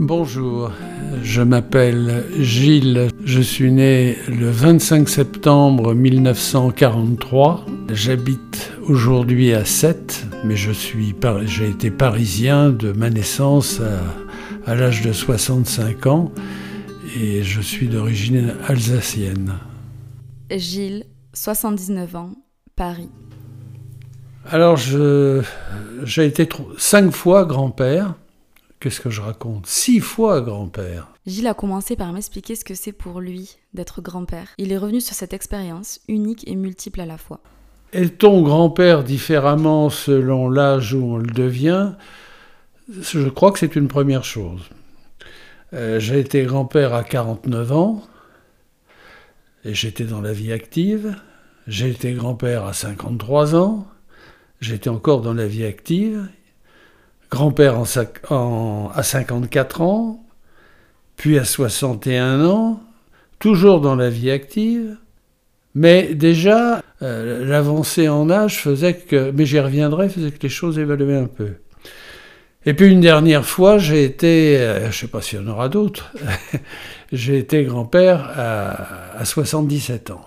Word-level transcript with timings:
Bonjour, 0.00 0.72
je 1.22 1.42
m'appelle 1.42 2.24
Gilles, 2.38 3.08
je 3.22 3.42
suis 3.42 3.70
né 3.70 4.16
le 4.28 4.48
25 4.48 5.06
septembre 5.06 5.92
1943. 5.92 7.66
J'habite 7.92 8.72
aujourd'hui 8.88 9.52
à 9.52 9.66
Sète, 9.66 10.24
mais 10.42 10.56
je 10.56 10.72
suis, 10.72 11.14
j'ai 11.44 11.68
été 11.68 11.90
parisien 11.90 12.70
de 12.70 12.92
ma 12.92 13.10
naissance 13.10 13.82
à, 13.82 14.70
à 14.70 14.74
l'âge 14.74 15.02
de 15.02 15.12
65 15.12 16.06
ans 16.06 16.32
et 17.20 17.42
je 17.42 17.60
suis 17.60 17.88
d'origine 17.88 18.54
alsacienne. 18.66 19.52
Gilles, 20.50 21.04
79 21.34 22.16
ans, 22.16 22.32
Paris. 22.74 23.10
Alors, 24.46 24.78
j'ai 24.78 26.24
été 26.24 26.48
cinq 26.78 27.10
fois 27.10 27.44
grand-père. 27.44 28.14
Qu'est-ce 28.80 29.00
que 29.00 29.10
je 29.10 29.20
raconte? 29.20 29.66
Six 29.66 30.00
fois 30.00 30.40
grand-père. 30.40 31.08
Gilles 31.26 31.48
a 31.48 31.52
commencé 31.52 31.96
par 31.96 32.14
m'expliquer 32.14 32.54
ce 32.56 32.64
que 32.64 32.74
c'est 32.74 32.92
pour 32.92 33.20
lui 33.20 33.58
d'être 33.74 34.00
grand-père. 34.00 34.48
Il 34.56 34.72
est 34.72 34.78
revenu 34.78 35.02
sur 35.02 35.14
cette 35.14 35.34
expérience 35.34 36.00
unique 36.08 36.48
et 36.48 36.56
multiple 36.56 37.02
à 37.02 37.06
la 37.06 37.18
fois. 37.18 37.40
Est-on 37.92 38.40
grand-père 38.40 39.04
différemment 39.04 39.90
selon 39.90 40.48
l'âge 40.48 40.94
où 40.94 41.04
on 41.04 41.18
le 41.18 41.30
devient? 41.30 41.92
Je 42.88 43.28
crois 43.28 43.52
que 43.52 43.58
c'est 43.58 43.76
une 43.76 43.88
première 43.88 44.24
chose. 44.24 44.62
Euh, 45.74 46.00
j'ai 46.00 46.18
été 46.18 46.42
grand-père 46.44 46.94
à 46.94 47.04
49 47.04 47.72
ans 47.72 48.02
et 49.64 49.74
j'étais 49.74 50.04
dans 50.04 50.22
la 50.22 50.32
vie 50.32 50.52
active. 50.52 51.16
J'ai 51.66 51.90
été 51.90 52.14
grand-père 52.14 52.64
à 52.64 52.72
53 52.72 53.56
ans. 53.56 53.86
J'étais 54.62 54.88
encore 54.88 55.20
dans 55.20 55.34
la 55.34 55.46
vie 55.46 55.66
active 55.66 56.28
grand-père 57.30 57.76
à 57.78 59.02
54 59.02 59.80
ans, 59.82 60.24
puis 61.16 61.38
à 61.38 61.44
61 61.44 62.44
ans, 62.44 62.80
toujours 63.38 63.80
dans 63.80 63.94
la 63.94 64.10
vie 64.10 64.30
active. 64.30 64.96
Mais 65.74 66.14
déjà, 66.14 66.82
euh, 67.02 67.44
l'avancée 67.46 68.08
en 68.08 68.28
âge 68.28 68.60
faisait 68.60 68.94
que, 68.94 69.30
mais 69.30 69.46
j'y 69.46 69.60
reviendrai, 69.60 70.08
faisait 70.08 70.32
que 70.32 70.42
les 70.42 70.48
choses 70.48 70.78
évoluaient 70.78 71.16
un 71.16 71.26
peu. 71.26 71.52
Et 72.66 72.74
puis 72.74 72.88
une 72.88 73.00
dernière 73.00 73.44
fois, 73.44 73.78
j'ai 73.78 74.04
été, 74.04 74.58
euh, 74.58 74.80
je 74.82 74.86
ne 74.86 74.92
sais 74.92 75.06
pas 75.06 75.22
s'il 75.22 75.40
y 75.40 75.42
en 75.42 75.46
aura 75.46 75.68
d'autres, 75.68 76.12
j'ai 77.12 77.38
été 77.38 77.62
grand-père 77.64 78.32
à, 78.36 79.18
à 79.18 79.24
77 79.24 80.10
ans. 80.10 80.26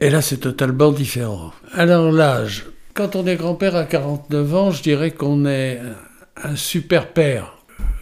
Et 0.00 0.10
là, 0.10 0.22
c'est 0.22 0.38
totalement 0.38 0.92
différent. 0.92 1.52
Alors 1.72 2.12
l'âge, 2.12 2.66
quand 2.94 3.16
on 3.16 3.26
est 3.26 3.36
grand-père 3.36 3.76
à 3.76 3.84
49 3.84 4.54
ans, 4.54 4.70
je 4.70 4.82
dirais 4.82 5.10
qu'on 5.10 5.46
est 5.46 5.80
un 6.42 6.56
super 6.56 7.12
père. 7.12 7.56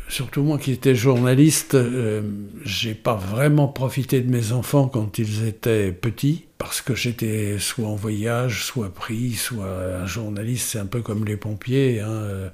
Surtout 0.08 0.42
moi 0.42 0.58
qui 0.58 0.72
étais 0.72 0.94
journaliste, 0.94 1.75
euh, 1.75 2.22
j'ai 2.64 2.94
pas 2.94 3.14
vraiment 3.14 3.69
profité 3.69 4.22
de 4.22 4.31
mes 4.31 4.53
enfants 4.53 4.89
quand 4.89 5.19
ils 5.19 5.47
étaient 5.47 5.92
petits, 5.92 6.47
parce 6.56 6.81
que 6.81 6.94
j'étais 6.94 7.59
soit 7.59 7.89
en 7.89 7.94
voyage, 7.94 8.64
soit 8.64 8.92
pris, 8.92 9.33
soit 9.33 9.69
un 10.03 10.06
journaliste, 10.06 10.70
c'est 10.70 10.78
un 10.78 10.86
peu 10.86 11.03
comme 11.03 11.27
les 11.27 11.36
pompiers. 11.36 12.00
Hein, 12.00 12.09
euh, 12.09 12.48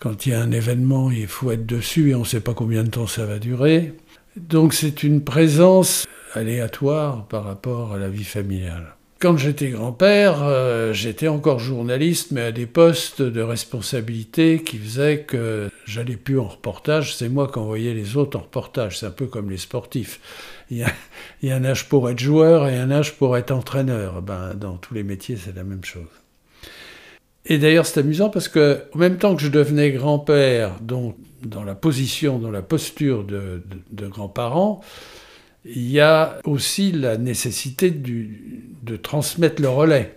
quand 0.00 0.26
il 0.26 0.32
y 0.32 0.34
a 0.34 0.40
un 0.40 0.50
événement, 0.50 1.10
il 1.10 1.28
faut 1.28 1.50
être 1.50 1.64
dessus 1.64 2.10
et 2.10 2.14
on 2.14 2.20
ne 2.20 2.24
sait 2.24 2.40
pas 2.40 2.54
combien 2.54 2.84
de 2.84 2.90
temps 2.90 3.06
ça 3.06 3.24
va 3.24 3.38
durer. 3.38 3.94
Donc 4.36 4.74
c'est 4.74 5.02
une 5.02 5.24
présence 5.24 6.06
aléatoire 6.34 7.26
par 7.26 7.44
rapport 7.44 7.94
à 7.94 7.98
la 7.98 8.08
vie 8.08 8.24
familiale. 8.24 8.96
Quand 9.22 9.36
j'étais 9.36 9.68
grand-père, 9.68 10.42
euh, 10.42 10.92
j'étais 10.92 11.28
encore 11.28 11.60
journaliste, 11.60 12.32
mais 12.32 12.40
à 12.40 12.50
des 12.50 12.66
postes 12.66 13.22
de 13.22 13.40
responsabilité 13.40 14.64
qui 14.64 14.78
faisaient 14.78 15.20
que 15.20 15.70
j'allais 15.86 16.16
plus 16.16 16.40
en 16.40 16.48
reportage. 16.48 17.14
C'est 17.14 17.28
moi 17.28 17.46
qui 17.46 17.60
envoyais 17.60 17.94
les 17.94 18.16
autres 18.16 18.36
en 18.36 18.40
reportage. 18.40 18.98
C'est 18.98 19.06
un 19.06 19.12
peu 19.12 19.26
comme 19.26 19.48
les 19.48 19.58
sportifs. 19.58 20.18
Il 20.72 20.78
y, 21.42 21.50
a, 21.52 21.54
un 21.54 21.64
âge 21.64 21.88
pour 21.88 22.10
être 22.10 22.18
joueur 22.18 22.66
et 22.66 22.76
un 22.76 22.90
âge 22.90 23.14
pour 23.16 23.36
être 23.36 23.52
entraîneur. 23.52 24.22
Ben, 24.22 24.54
dans 24.54 24.76
tous 24.76 24.92
les 24.92 25.04
métiers, 25.04 25.36
c'est 25.36 25.54
la 25.54 25.62
même 25.62 25.84
chose. 25.84 26.02
Et 27.46 27.58
d'ailleurs, 27.58 27.86
c'est 27.86 28.00
amusant 28.00 28.28
parce 28.28 28.48
que, 28.48 28.82
en 28.92 28.98
même 28.98 29.18
temps 29.18 29.36
que 29.36 29.42
je 29.42 29.50
devenais 29.50 29.92
grand-père, 29.92 30.80
donc 30.80 31.14
dans 31.44 31.62
la 31.62 31.76
position, 31.76 32.40
dans 32.40 32.50
la 32.50 32.62
posture 32.62 33.22
de, 33.22 33.62
de, 33.92 34.08
grands-parents, 34.08 34.80
il 35.64 35.90
y 35.90 36.00
a 36.00 36.38
aussi 36.44 36.92
la 36.92 37.16
nécessité 37.16 37.90
de 37.90 38.96
transmettre 38.96 39.62
le 39.62 39.68
relais 39.68 40.16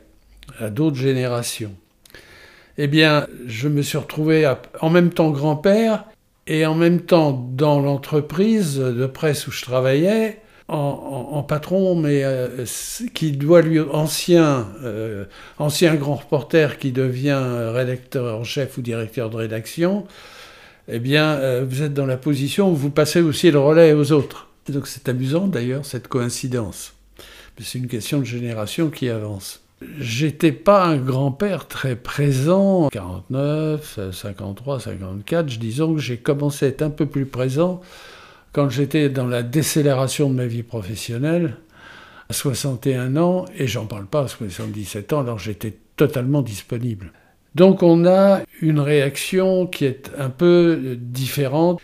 à 0.60 0.70
d'autres 0.70 0.98
générations. 0.98 1.74
Eh 2.78 2.88
bien, 2.88 3.28
je 3.48 3.68
me 3.68 3.82
suis 3.82 3.98
retrouvé 3.98 4.52
en 4.82 4.90
même 4.90 5.12
temps 5.12 5.30
grand-père 5.30 6.06
et 6.48 6.66
en 6.66 6.76
même 6.76 7.02
temps 7.02 7.32
dans 7.32 7.80
l'entreprise 7.80 8.78
de 8.78 9.06
presse 9.06 9.48
où 9.48 9.52
je 9.52 9.64
travaillais, 9.64 10.42
en, 10.68 11.44
patron, 11.44 11.96
mais 11.96 12.24
euh, 12.24 12.66
qui 13.14 13.34
doit 13.34 13.62
lui 13.62 13.80
ancien, 13.80 14.68
euh, 14.84 15.26
ancien 15.60 15.94
grand 15.94 16.16
reporter 16.16 16.80
qui 16.80 16.92
devient 16.92 17.40
rédacteur 17.72 18.40
en 18.40 18.44
chef 18.44 18.78
ou 18.78 18.82
directeur 18.82 19.30
de 19.30 19.36
rédaction, 19.36 20.08
eh 20.88 21.00
bien, 21.00 21.34
euh, 21.34 21.66
vous 21.68 21.84
êtes 21.84 21.94
dans 21.94 22.06
la 22.06 22.18
position 22.18 22.72
où 22.72 22.76
vous 22.76 22.90
passez 22.90 23.22
aussi 23.22 23.52
le 23.52 23.60
relais 23.60 23.94
aux 23.94 24.12
autres. 24.12 24.45
Donc 24.70 24.88
c'est 24.88 25.10
amusant 25.10 25.48
d'ailleurs 25.48 25.86
cette 25.86 26.08
coïncidence. 26.08 26.94
C'est 27.60 27.78
une 27.80 27.88
question 27.88 28.20
de 28.20 28.26
génération 28.26 28.90
qui 28.90 29.10
avance. 29.10 29.62
J'étais 30.00 30.52
pas 30.52 30.86
un 30.86 30.98
grand-père 30.98 31.68
très 31.68 31.96
présent, 31.96 32.90
49, 32.92 34.12
53, 34.12 34.80
54. 34.80 35.46
Disons 35.46 35.96
que 35.96 36.02
j'ai 36.02 36.18
commencé 36.18 36.66
à 36.66 36.70
être 36.70 36.82
un 36.82 36.90
peu 36.90 37.06
plus 37.06 37.26
présent 37.26 37.82
quand 38.52 38.70
j'étais 38.70 39.10
dans 39.10 39.28
la 39.28 39.44
décélération 39.44 40.30
de 40.30 40.36
ma 40.36 40.46
vie 40.46 40.64
professionnelle, 40.64 41.58
à 42.30 42.34
61 42.34 43.18
ans, 43.18 43.46
et 43.58 43.68
j'en 43.68 43.86
parle 43.86 44.06
pas 44.06 44.22
à 44.22 44.28
77 44.28 45.12
ans, 45.14 45.20
alors 45.20 45.40
j'étais 45.40 45.78
totalement 45.98 46.42
disponible. 46.42 47.12
Donc 47.54 47.84
on 47.84 48.06
a 48.06 48.42
une 48.62 48.80
réaction 48.80 49.68
qui 49.68 49.86
est 49.86 50.10
un 50.18 50.30
peu 50.30 50.98
différente 50.98 51.82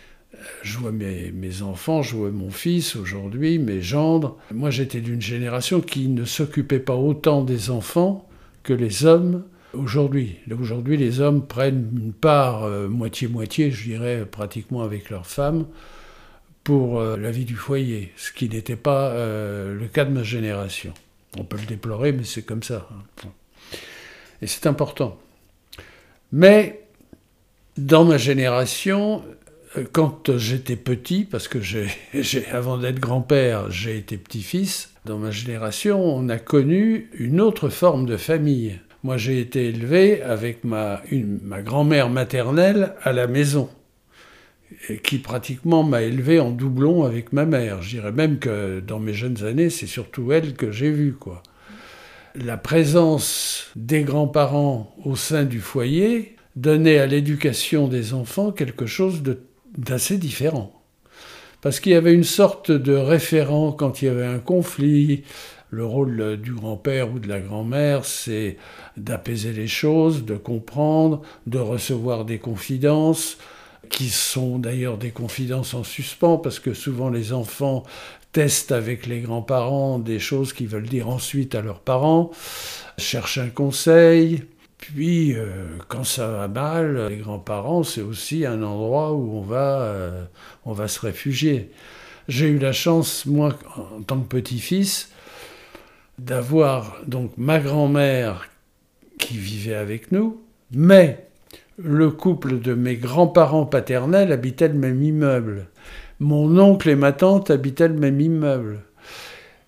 je 0.62 0.78
vois 0.78 0.92
mes, 0.92 1.62
enfants, 1.62 2.02
je 2.02 2.16
vois 2.16 2.30
mon 2.30 2.50
fils 2.50 2.96
aujourd'hui, 2.96 3.58
mes 3.58 3.82
gendres. 3.82 4.36
Moi, 4.52 4.70
j'étais 4.70 5.00
d'une 5.00 5.20
génération 5.20 5.80
qui 5.80 6.08
ne 6.08 6.24
s'occupait 6.24 6.78
pas 6.78 6.94
autant 6.94 7.42
des 7.42 7.70
enfants 7.70 8.28
que 8.62 8.72
les 8.72 9.04
hommes 9.04 9.44
aujourd'hui. 9.74 10.36
Aujourd'hui, 10.58 10.96
les 10.96 11.20
hommes 11.20 11.46
prennent 11.46 11.90
une 11.96 12.12
part 12.12 12.64
euh, 12.64 12.88
moitié-moitié, 12.88 13.70
je 13.70 13.84
dirais, 13.84 14.26
pratiquement 14.30 14.82
avec 14.82 15.10
leurs 15.10 15.26
femmes, 15.26 15.66
pour 16.64 17.00
euh, 17.00 17.16
la 17.16 17.30
vie 17.30 17.44
du 17.44 17.56
foyer, 17.56 18.12
ce 18.16 18.32
qui 18.32 18.48
n'était 18.48 18.76
pas 18.76 19.10
euh, 19.10 19.78
le 19.78 19.86
cas 19.86 20.04
de 20.04 20.10
ma 20.12 20.22
génération. 20.22 20.92
On 21.38 21.44
peut 21.44 21.56
le 21.56 21.66
déplorer, 21.66 22.12
mais 22.12 22.24
c'est 22.24 22.42
comme 22.42 22.62
ça. 22.62 22.88
Hein. 22.90 23.28
Et 24.42 24.46
c'est 24.46 24.66
important. 24.66 25.18
Mais 26.30 26.82
dans 27.76 28.04
ma 28.04 28.18
génération, 28.18 29.22
quand 29.92 30.36
j'étais 30.36 30.76
petit, 30.76 31.24
parce 31.24 31.48
que 31.48 31.60
j'ai, 32.14 32.46
avant 32.50 32.78
d'être 32.78 33.00
grand-père, 33.00 33.70
j'ai 33.70 33.96
été 33.96 34.16
petit-fils, 34.16 34.92
dans 35.04 35.18
ma 35.18 35.30
génération, 35.30 36.00
on 36.04 36.28
a 36.28 36.38
connu 36.38 37.10
une 37.14 37.40
autre 37.40 37.68
forme 37.68 38.06
de 38.06 38.16
famille. 38.16 38.78
Moi, 39.02 39.16
j'ai 39.16 39.40
été 39.40 39.66
élevé 39.66 40.22
avec 40.22 40.62
ma, 40.62 41.02
grand-mère 41.64 42.08
maternelle 42.08 42.94
à 43.02 43.12
la 43.12 43.26
maison, 43.26 43.68
qui 45.02 45.18
pratiquement 45.18 45.82
m'a 45.82 46.02
élevé 46.02 46.38
en 46.38 46.50
doublon 46.50 47.02
avec 47.02 47.32
ma 47.32 47.44
mère. 47.44 47.82
Je 47.82 47.96
dirais 47.96 48.12
même 48.12 48.38
que 48.38 48.78
dans 48.78 49.00
mes 49.00 49.12
jeunes 49.12 49.42
années, 49.42 49.70
c'est 49.70 49.88
surtout 49.88 50.30
elle 50.30 50.54
que 50.54 50.70
j'ai 50.70 50.90
vue, 50.90 51.14
quoi. 51.14 51.42
La 52.36 52.56
présence 52.56 53.70
des 53.74 54.04
grands-parents 54.04 54.94
au 55.04 55.16
sein 55.16 55.44
du 55.44 55.60
foyer 55.60 56.36
donnait 56.54 56.98
à 56.98 57.06
l'éducation 57.06 57.88
des 57.88 58.14
enfants 58.14 58.52
quelque 58.52 58.86
chose 58.86 59.22
de 59.22 59.40
d'assez 59.76 60.18
différent. 60.18 60.72
Parce 61.60 61.78
qu'il 61.78 61.92
y 61.92 61.96
avait 61.96 62.12
une 62.12 62.24
sorte 62.24 62.70
de 62.72 62.94
référent 62.94 63.72
quand 63.72 64.02
il 64.02 64.06
y 64.06 64.08
avait 64.08 64.26
un 64.26 64.40
conflit. 64.40 65.22
Le 65.70 65.86
rôle 65.86 66.36
du 66.36 66.52
grand-père 66.52 67.12
ou 67.12 67.18
de 67.18 67.28
la 67.28 67.40
grand-mère, 67.40 68.04
c'est 68.04 68.58
d'apaiser 68.96 69.52
les 69.52 69.68
choses, 69.68 70.24
de 70.24 70.36
comprendre, 70.36 71.22
de 71.46 71.58
recevoir 71.58 72.24
des 72.26 72.38
confidences, 72.38 73.38
qui 73.88 74.10
sont 74.10 74.58
d'ailleurs 74.58 74.98
des 74.98 75.12
confidences 75.12 75.72
en 75.72 75.84
suspens, 75.84 76.36
parce 76.36 76.58
que 76.58 76.74
souvent 76.74 77.08
les 77.08 77.32
enfants 77.32 77.84
testent 78.32 78.72
avec 78.72 79.06
les 79.06 79.20
grands-parents 79.20 79.98
des 79.98 80.18
choses 80.18 80.52
qu'ils 80.52 80.68
veulent 80.68 80.88
dire 80.88 81.08
ensuite 81.08 81.54
à 81.54 81.62
leurs 81.62 81.80
parents, 81.80 82.30
cherchent 82.98 83.38
un 83.38 83.50
conseil, 83.50 84.42
puis, 84.82 85.34
euh, 85.34 85.78
quand 85.86 86.02
ça 86.02 86.26
va 86.26 86.48
mal, 86.48 87.06
les 87.06 87.18
grands-parents, 87.18 87.84
c'est 87.84 88.02
aussi 88.02 88.44
un 88.44 88.64
endroit 88.64 89.12
où 89.12 89.38
on 89.38 89.40
va, 89.40 89.80
euh, 89.82 90.24
on 90.64 90.72
va 90.72 90.88
se 90.88 90.98
réfugier. 90.98 91.70
J'ai 92.26 92.48
eu 92.48 92.58
la 92.58 92.72
chance, 92.72 93.24
moi, 93.24 93.56
en 93.76 94.02
tant 94.02 94.18
que 94.18 94.26
petit-fils, 94.26 95.12
d'avoir 96.18 96.96
donc 97.06 97.30
ma 97.38 97.60
grand-mère 97.60 98.48
qui 99.20 99.38
vivait 99.38 99.76
avec 99.76 100.10
nous, 100.10 100.42
mais 100.72 101.28
Le 101.78 102.10
couple 102.10 102.60
de 102.60 102.74
mes 102.74 102.96
grands-parents 102.96 103.66
paternels 103.66 104.30
habitait 104.30 104.68
le 104.68 104.74
même 104.74 105.02
immeuble. 105.02 105.68
Mon 106.20 106.58
oncle 106.58 106.90
et 106.90 106.96
ma 106.96 107.12
tante 107.12 107.50
habitaient 107.50 107.88
le 107.88 107.94
même 107.94 108.20
immeuble. 108.20 108.80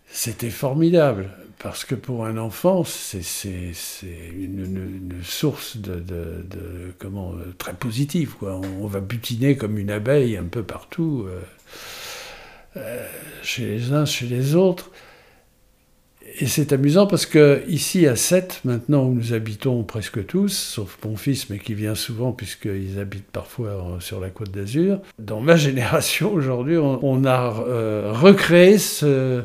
C'était 0.07 0.51
formidable, 0.51 1.31
parce 1.65 1.87
que 1.87 1.95
pour 1.95 2.27
un 2.27 2.37
enfant, 2.37 2.85
c'est 2.85 3.23
une, 4.37 5.15
source 5.23 5.79
de, 5.79 6.45
comment, 6.99 7.33
très 7.57 7.73
positive. 7.73 8.35
On, 8.43 8.87
va 8.87 9.01
butiner 9.01 9.57
comme 9.57 9.79
une 9.79 9.91
abeille 9.91 10.37
un 10.37 10.45
peu 10.45 10.63
partout, 10.63 11.27
euh, 11.27 11.41
euh, 12.77 13.09
chez 13.43 13.65
les 13.65 13.93
uns, 13.95 14.05
chez 14.05 14.27
les 14.27 14.55
autres. 14.55 14.91
Et 16.39 16.47
c'est 16.47 16.75
amusant 16.75 17.07
parce 17.07 17.25
que 17.25 17.63
ici 17.67 18.07
à 18.07 18.15
Sète, 18.15 18.61
maintenant 18.65 19.07
où 19.07 19.15
nous 19.15 19.33
habitons 19.33 19.85
presque 19.85 20.27
tous, 20.27 20.53
sauf 20.53 20.99
mon 21.03 21.17
fils, 21.17 21.49
mais 21.49 21.59
qui 21.59 21.73
vient 21.73 21.95
souvent 21.95 22.33
puisqu'ils 22.33 22.99
habitent 23.01 23.31
parfois 23.31 23.97
sur 24.01 24.21
la 24.21 24.29
côte 24.29 24.51
d'Azur, 24.51 25.01
dans 25.19 25.41
ma 25.41 25.57
génération 25.57 26.31
aujourd'hui, 26.31 26.77
on, 26.77 27.25
a 27.25 27.55
euh, 27.67 28.13
recréé 28.13 28.77
ce, 28.77 29.45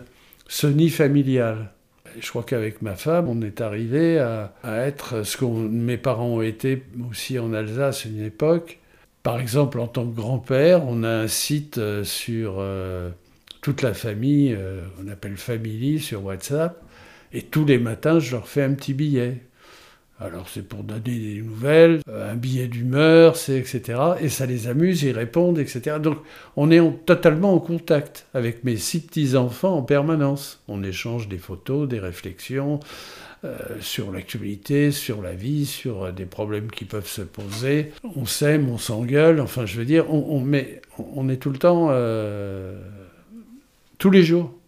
nid 0.66 0.90
familial. 0.90 1.72
Je 2.22 2.30
crois 2.30 2.44
qu'avec 2.44 2.82
ma 2.82 2.96
femme, 2.96 3.28
on 3.28 3.42
est 3.42 3.62
arrivé 3.62 4.20
à, 4.20 4.54
être 4.64 5.24
ce 5.24 5.38
que 5.38 5.46
mes 5.46 5.98
parents 5.98 6.28
ont 6.28 6.42
été 6.42 6.84
aussi 7.10 7.40
en 7.40 7.54
Alsace 7.54 8.06
à 8.06 8.10
une 8.10 8.24
époque. 8.24 8.80
Par 9.24 9.40
exemple, 9.40 9.80
en 9.80 9.88
tant 9.88 10.06
que 10.06 10.16
grand-père, 10.16 10.86
on 10.88 11.04
a 11.04 11.10
un 11.10 11.28
site 11.28 11.78
euh, 11.78 12.04
sur... 12.04 12.56
Euh, 12.60 13.10
toute 13.62 13.82
la 13.82 13.94
famille, 13.94 14.54
euh, 14.58 14.82
on 15.04 15.08
appelle 15.08 15.38
Family 15.38 16.00
sur 16.00 16.24
WhatsApp, 16.24 16.82
et 17.34 17.42
tous 17.44 17.66
les 17.66 17.78
matins, 17.78 18.20
je 18.20 18.32
leur 18.32 18.48
fais 18.48 18.64
un 18.64 18.74
petit 18.74 18.94
billet. 18.94 19.38
Alors 20.22 20.50
c'est 20.50 20.68
pour 20.68 20.84
donner 20.84 21.00
des 21.00 21.42
nouvelles, 21.42 22.02
euh, 22.10 22.34
un 22.34 22.36
billet 22.36 22.68
d'humeur, 22.68 23.36
etc. 23.48 23.82
Et 24.20 24.28
ça 24.28 24.46
les 24.46 24.68
amuse, 24.68 25.04
ils 25.04 25.14
répondent, 25.14 25.60
etc. 25.60 25.98
Donc 26.02 26.18
on 26.58 26.72
est 26.72 26.82
totalement 27.06 27.54
en 27.54 27.60
contact 27.60 28.26
avec 28.34 28.66
mes 28.66 28.76
six 28.76 29.00
petits-enfants 29.00 29.78
en 29.78 29.82
permanence. 29.82 30.62
On 30.68 30.84
échange 30.84 31.30
des 31.30 31.38
photos, 31.38 31.88
des 31.88 32.00
réflexions 32.00 32.82
euh, 33.46 33.58
sur 33.80 34.12
l'actualité, 34.12 34.92
sur 34.92 35.22
la 35.22 35.34
vie, 35.34 35.66
sur 35.66 36.12
des 36.12 36.26
problèmes 36.26 36.70
qui 36.70 36.84
peuvent 36.84 37.08
se 37.08 37.22
poser. 37.22 37.94
On 38.18 38.26
s'aime, 38.26 38.70
on 38.70 38.78
s'engueule, 38.78 39.40
enfin 39.40 39.66
je 39.66 39.78
veux 39.78 39.86
dire, 39.86 40.14
on, 40.14 40.42
met, 40.42 40.82
on 40.98 41.30
est 41.30 41.38
tout 41.38 41.52
le 41.52 41.58
temps 41.58 41.94
tous 44.00 44.12
les 44.12 44.24
jours. 44.24 44.59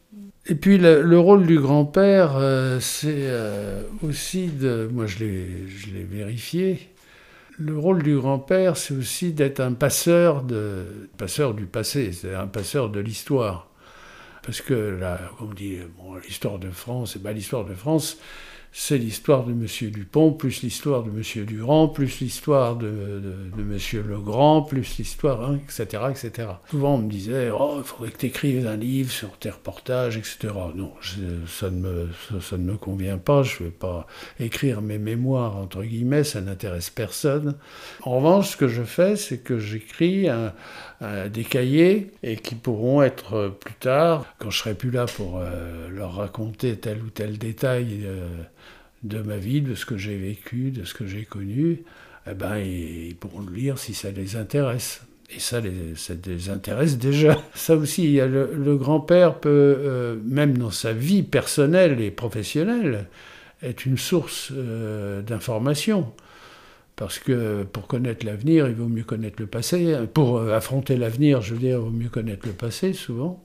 Et 0.47 0.55
puis 0.55 0.77
le, 0.77 1.19
rôle 1.19 1.45
du 1.45 1.59
grand-père, 1.59 2.35
euh, 2.35 2.79
c'est 2.79 3.27
euh, 3.27 3.83
aussi 4.01 4.47
de... 4.47 4.89
Moi 4.91 5.05
je 5.05 5.19
l'ai 5.19 6.03
vérifié. 6.03 6.89
Le 7.59 7.77
rôle 7.77 8.01
du 8.01 8.17
grand-père, 8.17 8.75
c'est 8.75 8.95
aussi 8.95 9.33
d'être 9.33 9.59
un 9.59 9.73
passeur, 9.73 10.41
de, 10.41 11.09
passeur 11.17 11.53
du 11.53 11.65
passé, 11.65 12.11
c'est 12.11 12.33
un 12.33 12.47
passeur 12.47 12.89
de 12.89 12.99
l'histoire. 12.99 13.69
Parce 14.43 14.61
que 14.61 14.73
là, 14.73 15.19
on 15.39 15.53
dit, 15.53 15.77
bon, 15.97 16.15
l'histoire 16.15 16.57
de 16.57 16.71
France, 16.71 17.15
et 17.15 17.19
ben, 17.19 17.33
l'histoire 17.33 17.63
de 17.63 17.75
France, 17.75 18.17
c'est 18.73 18.97
l'histoire 18.97 19.43
de 19.43 19.51
M. 19.51 19.65
Dupont, 19.91 20.31
plus 20.31 20.61
l'histoire 20.63 21.03
de 21.03 21.09
M. 21.09 21.45
Durand, 21.45 21.87
plus 21.87 22.19
l'histoire 22.21 22.75
de, 22.77 23.21
de, 23.55 23.61
M. 23.61 23.77
Legrand, 24.07 24.61
plus 24.61 24.97
l'histoire, 24.97 25.53
etc., 25.55 26.03
hein, 26.03 26.11
etc. 26.11 26.47
Souvent, 26.69 26.95
on 26.95 26.99
me 26.99 27.09
disait, 27.09 27.49
oh, 27.51 27.75
il 27.79 27.83
faudrait 27.83 28.11
que 28.11 28.17
tu 28.17 28.27
écrives 28.27 28.67
un 28.67 28.77
livre 28.77 29.11
sur 29.11 29.37
tes 29.37 29.49
reportages, 29.49 30.17
etc. 30.17 30.53
Non, 30.75 30.93
ça, 31.47 31.69
ne 31.69 31.79
me, 31.79 32.09
ça, 32.39 32.57
ne 32.57 32.63
me 32.63 32.77
convient 32.77 33.17
pas, 33.17 33.43
je 33.43 33.63
ne 33.63 33.67
vais 33.67 33.75
pas 33.75 34.07
écrire 34.39 34.81
mes 34.81 34.97
mémoires, 34.97 35.57
entre 35.57 35.83
guillemets, 35.83 36.23
ça 36.23 36.39
n'intéresse 36.39 36.89
personne. 36.89 37.55
En 38.03 38.17
revanche, 38.17 38.51
ce 38.51 38.57
que 38.57 38.67
je 38.67 38.83
fais, 38.83 39.15
c'est 39.15 39.39
que 39.39 39.59
j'écris 39.59 40.27
des 41.29 41.43
cahiers 41.43 42.11
et 42.23 42.37
qui 42.37 42.55
pourront 42.55 43.01
être 43.01 43.49
plus 43.59 43.73
tard, 43.73 44.25
quand 44.39 44.49
je 44.49 44.59
serai 44.59 44.73
plus 44.73 44.91
là 44.91 45.05
pour 45.05 45.37
euh, 45.37 45.89
leur 45.89 46.15
raconter 46.15 46.77
tel 46.77 47.01
ou 47.01 47.09
tel 47.09 47.37
détail, 47.37 48.01
euh, 48.03 48.27
de 49.03 49.21
ma 49.21 49.37
vie, 49.37 49.61
de 49.61 49.75
ce 49.75 49.85
que 49.85 49.97
j'ai 49.97 50.17
vécu, 50.17 50.71
de 50.71 50.83
ce 50.83 50.93
que 50.93 51.05
j'ai 51.05 51.23
connu, 51.23 51.83
eh 52.29 52.33
ben, 52.33 52.57
ils 52.57 53.15
pourront 53.15 53.41
le 53.41 53.53
lire 53.53 53.77
si 53.77 53.93
ça 53.93 54.11
les 54.11 54.35
intéresse. 54.35 55.01
Et 55.35 55.39
ça 55.39 55.61
les, 55.61 55.95
ça 55.95 56.13
les 56.25 56.49
intéresse 56.49 56.97
déjà. 56.97 57.37
Ça 57.55 57.75
aussi, 57.75 58.17
le, 58.17 58.75
grand-père 58.75 59.39
peut, 59.39 59.49
euh, 59.49 60.17
même 60.25 60.57
dans 60.57 60.71
sa 60.71 60.91
vie 60.91 61.23
personnelle 61.23 62.01
et 62.01 62.11
professionnelle, 62.11 63.07
être 63.63 63.85
une 63.85 63.97
source 63.97 64.51
euh, 64.51 65.21
d'information. 65.21 66.11
Parce 66.97 67.17
que 67.17 67.63
pour 67.63 67.87
connaître 67.87 68.25
l'avenir, 68.25 68.67
il 68.67 68.75
vaut 68.75 68.89
mieux 68.89 69.05
connaître 69.05 69.37
le 69.39 69.47
passé. 69.47 69.95
Pour 70.13 70.37
euh, 70.37 70.53
affronter 70.53 70.97
l'avenir, 70.97 71.41
je 71.41 71.53
veux 71.53 71.59
dire, 71.59 71.77
il 71.77 71.83
vaut 71.83 71.89
mieux 71.89 72.09
connaître 72.09 72.45
le 72.45 72.53
passé, 72.53 72.91
souvent. 72.91 73.41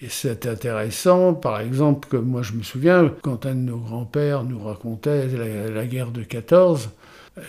Et 0.00 0.08
c'est 0.10 0.46
intéressant, 0.46 1.32
par 1.32 1.60
exemple, 1.60 2.08
que 2.08 2.16
moi 2.16 2.42
je 2.42 2.52
me 2.52 2.62
souviens, 2.62 3.14
quand 3.22 3.46
un 3.46 3.54
de 3.54 3.60
nos 3.60 3.78
grands-pères 3.78 4.44
nous 4.44 4.62
racontait 4.62 5.26
la, 5.26 5.86
guerre 5.86 6.10
de 6.10 6.22
14, 6.22 6.90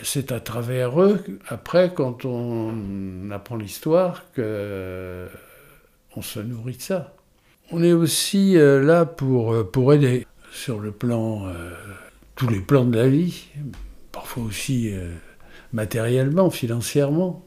c'est 0.02 0.32
à 0.32 0.40
travers 0.40 1.00
eux, 1.00 1.22
après, 1.48 1.92
quand 1.94 2.24
on 2.24 3.30
apprend 3.30 3.56
l'histoire, 3.56 4.24
que 4.32 5.26
on 6.16 6.22
se 6.22 6.40
nourrit 6.40 6.76
de 6.76 6.82
ça. 6.82 7.14
On 7.70 7.82
est 7.82 7.92
aussi 7.92 8.56
euh, 8.56 8.82
là 8.82 9.04
pour, 9.04 9.52
euh, 9.52 9.62
pour 9.62 9.92
aider 9.92 10.26
sur 10.50 10.80
le 10.80 10.90
plan, 10.90 11.46
euh, 11.46 11.70
tous 12.34 12.48
les 12.48 12.60
plans 12.60 12.84
de 12.84 12.96
la 12.96 13.08
vie, 13.08 13.44
parfois 14.10 14.44
aussi 14.44 14.92
matériellement, 15.72 16.50
financièrement. 16.50 17.44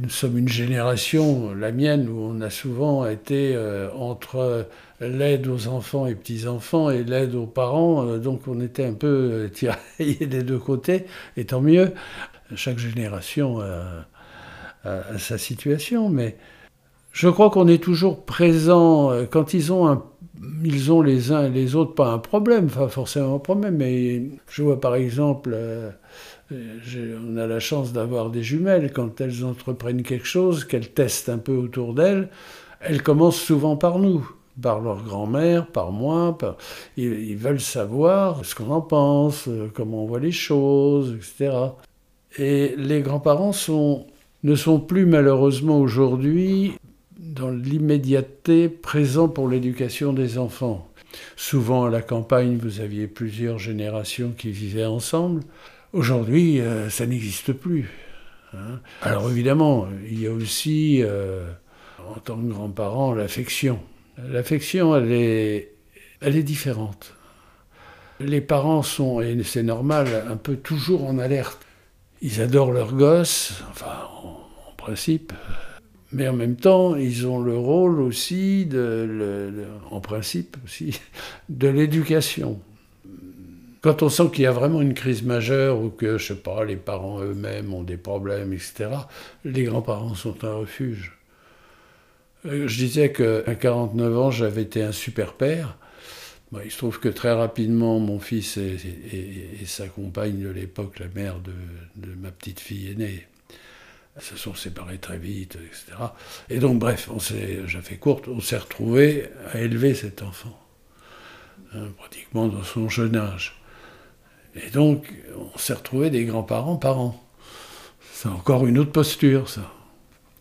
Nous 0.00 0.10
sommes 0.10 0.38
une 0.38 0.48
génération, 0.48 1.52
la 1.54 1.72
mienne, 1.72 2.08
où 2.08 2.20
on 2.20 2.40
a 2.40 2.50
souvent 2.50 3.04
été 3.04 3.56
euh, 3.56 3.90
entre 3.96 4.68
l'aide 5.00 5.48
aux 5.48 5.66
enfants 5.66 6.06
et 6.06 6.14
petits-enfants 6.14 6.90
et 6.90 7.02
l'aide 7.02 7.34
aux 7.34 7.46
parents, 7.46 8.06
euh, 8.06 8.18
donc 8.18 8.42
on 8.46 8.60
était 8.60 8.84
un 8.84 8.92
peu 8.92 9.06
euh, 9.06 9.48
tiraillés 9.52 10.26
des 10.26 10.44
deux 10.44 10.58
côtés, 10.58 11.06
et 11.36 11.46
tant 11.46 11.60
mieux. 11.60 11.92
Chaque 12.54 12.78
génération 12.78 13.60
a, 13.60 15.18
sa 15.18 15.36
situation, 15.36 16.08
mais 16.08 16.36
je 17.12 17.28
crois 17.28 17.50
qu'on 17.50 17.68
est 17.68 17.82
toujours 17.82 18.24
présent 18.24 19.12
quand 19.30 19.52
ils 19.52 19.72
ont 19.72 19.86
un 19.88 20.02
ils 20.64 20.92
ont 20.92 21.02
les 21.02 21.32
uns 21.32 21.46
et 21.46 21.50
les 21.50 21.74
autres 21.74 21.94
pas 21.94 22.12
un 22.12 22.18
problème, 22.18 22.68
pas 22.68 22.88
forcément 22.88 23.34
un 23.34 23.38
problème, 23.40 23.76
mais 23.76 24.22
je 24.48 24.62
vois 24.62 24.80
par 24.80 24.94
exemple 24.94 25.54
on 26.50 27.36
a 27.36 27.46
la 27.46 27.60
chance 27.60 27.92
d'avoir 27.92 28.30
des 28.30 28.42
jumelles. 28.42 28.92
Quand 28.92 29.20
elles 29.20 29.44
entreprennent 29.44 30.02
quelque 30.02 30.26
chose, 30.26 30.64
qu'elles 30.64 30.90
testent 30.90 31.28
un 31.28 31.38
peu 31.38 31.52
autour 31.52 31.94
d'elles, 31.94 32.28
elles 32.80 33.02
commencent 33.02 33.40
souvent 33.40 33.76
par 33.76 33.98
nous, 33.98 34.28
par 34.60 34.80
leur 34.80 35.02
grand-mère, 35.02 35.66
par 35.66 35.92
moi. 35.92 36.36
Ils, 36.96 37.36
veulent 37.36 37.60
savoir 37.60 38.44
ce 38.44 38.54
qu'on 38.54 38.70
en 38.70 38.80
pense, 38.80 39.48
comment 39.74 40.04
on 40.04 40.06
voit 40.06 40.20
les 40.20 40.32
choses, 40.32 41.14
etc. 41.14 41.56
Et 42.38 42.74
les 42.76 43.00
grands-parents 43.00 43.52
ne 44.42 44.54
sont 44.54 44.80
plus 44.80 45.06
malheureusement 45.06 45.80
aujourd'hui 45.80 46.74
dans 47.18 47.50
l'immédiateté 47.50 48.68
présents 48.68 49.28
pour 49.28 49.48
l'éducation 49.48 50.12
des 50.12 50.38
enfants. 50.38 50.88
Souvent 51.36 51.86
à 51.86 51.90
la 51.90 52.02
campagne, 52.02 52.58
vous 52.58 52.80
aviez 52.80 53.06
plusieurs 53.06 53.58
générations 53.58 54.32
qui 54.36 54.50
vivaient 54.50 54.84
ensemble. 54.84 55.42
Aujourd'hui, 55.94 56.60
euh, 56.60 56.90
ça 56.90 57.06
n'existe 57.06 57.52
plus. 57.54 57.88
Hein. 58.52 58.80
Alors 59.00 59.30
évidemment, 59.30 59.88
il 60.06 60.20
y 60.20 60.26
a 60.26 60.32
aussi, 60.32 61.02
euh, 61.02 61.50
en 61.98 62.20
tant 62.20 62.36
que 62.36 62.46
grand-parent, 62.46 63.14
l'affection. 63.14 63.80
L'affection, 64.18 64.94
elle 64.96 65.12
est, 65.12 65.72
elle 66.20 66.36
est 66.36 66.42
différente. 66.42 67.14
Les 68.20 68.42
parents 68.42 68.82
sont, 68.82 69.22
et 69.22 69.42
c'est 69.44 69.62
normal, 69.62 70.24
un 70.28 70.36
peu 70.36 70.56
toujours 70.56 71.06
en 71.06 71.18
alerte. 71.18 71.64
Ils 72.20 72.42
adorent 72.42 72.72
leurs 72.72 72.94
gosses, 72.94 73.62
enfin, 73.70 74.08
en, 74.22 74.72
principe, 74.76 75.32
mais 76.12 76.28
en 76.28 76.32
même 76.32 76.56
temps, 76.56 76.96
ils 76.96 77.26
ont 77.26 77.40
le 77.40 77.56
rôle 77.56 78.00
aussi, 78.00 78.66
de, 78.66 79.66
en 79.90 80.00
principe 80.00 80.56
aussi, 80.64 81.00
de 81.48 81.68
l'éducation. 81.68 82.60
Quand 83.80 84.02
on 84.02 84.08
sent 84.08 84.30
qu'il 84.32 84.42
y 84.42 84.46
a 84.46 84.52
vraiment 84.52 84.80
une 84.80 84.94
crise 84.94 85.22
majeure 85.22 85.80
ou 85.80 85.90
que, 85.90 86.18
je 86.18 86.28
sais 86.28 86.40
pas, 86.40 86.64
les 86.64 86.76
parents 86.76 87.20
eux-mêmes 87.20 87.72
ont 87.72 87.84
des 87.84 87.96
problèmes, 87.96 88.52
etc., 88.52 88.90
les 89.44 89.64
grands-parents 89.64 90.14
sont 90.14 90.44
un 90.44 90.54
refuge. 90.54 91.16
Euh, 92.46 92.66
je 92.66 92.76
disais 92.76 93.12
qu'à 93.12 93.54
49 93.54 94.18
ans, 94.18 94.30
j'avais 94.30 94.62
été 94.62 94.82
un 94.82 94.92
super 94.92 95.34
père. 95.34 95.76
il 96.64 96.70
se 96.70 96.78
trouve 96.78 96.98
que 96.98 97.08
très 97.08 97.32
rapidement, 97.32 98.00
mon 98.00 98.18
fils 98.18 98.56
et, 98.56 98.78
sa 99.66 99.86
compagne 99.86 100.42
de 100.42 100.48
l'époque, 100.48 100.98
la 100.98 101.08
mère 101.08 101.36
de, 101.38 102.14
ma 102.16 102.32
petite 102.32 102.58
fille 102.58 102.90
aînée, 102.90 103.26
se 104.18 104.36
sont 104.36 104.54
séparés 104.54 104.98
très 104.98 105.18
vite, 105.18 105.56
etc. 105.56 105.96
Et 106.50 106.58
donc, 106.58 106.80
bref, 106.80 107.08
on 107.12 107.20
s'est, 107.20 107.60
j'ai 107.66 107.80
fait 107.80 107.96
courte, 107.96 108.26
on 108.26 108.40
s'est 108.40 108.58
retrouvés 108.58 109.28
à 109.52 109.60
élever 109.60 109.94
cet 109.94 110.22
enfant, 110.22 110.58
hein, 111.74 111.92
pratiquement 111.96 112.48
dans 112.48 112.64
son 112.64 112.88
jeune 112.88 113.14
âge. 113.14 113.57
Et 114.66 114.70
donc, 114.70 115.12
on 115.54 115.58
s'est 115.58 115.74
retrouvé 115.74 116.10
des 116.10 116.24
grands-parents 116.24 116.76
par 116.76 116.98
an. 116.98 117.24
C'est 118.12 118.28
encore 118.28 118.66
une 118.66 118.78
autre 118.78 118.92
posture, 118.92 119.48
ça. 119.48 119.72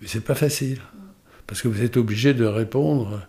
Mais 0.01 0.07
c'est 0.07 0.21
pas 0.23 0.35
facile. 0.35 0.79
Parce 1.45 1.61
que 1.61 1.67
vous 1.67 1.83
êtes 1.83 1.97
obligé 1.97 2.33
de 2.33 2.45
répondre. 2.45 3.21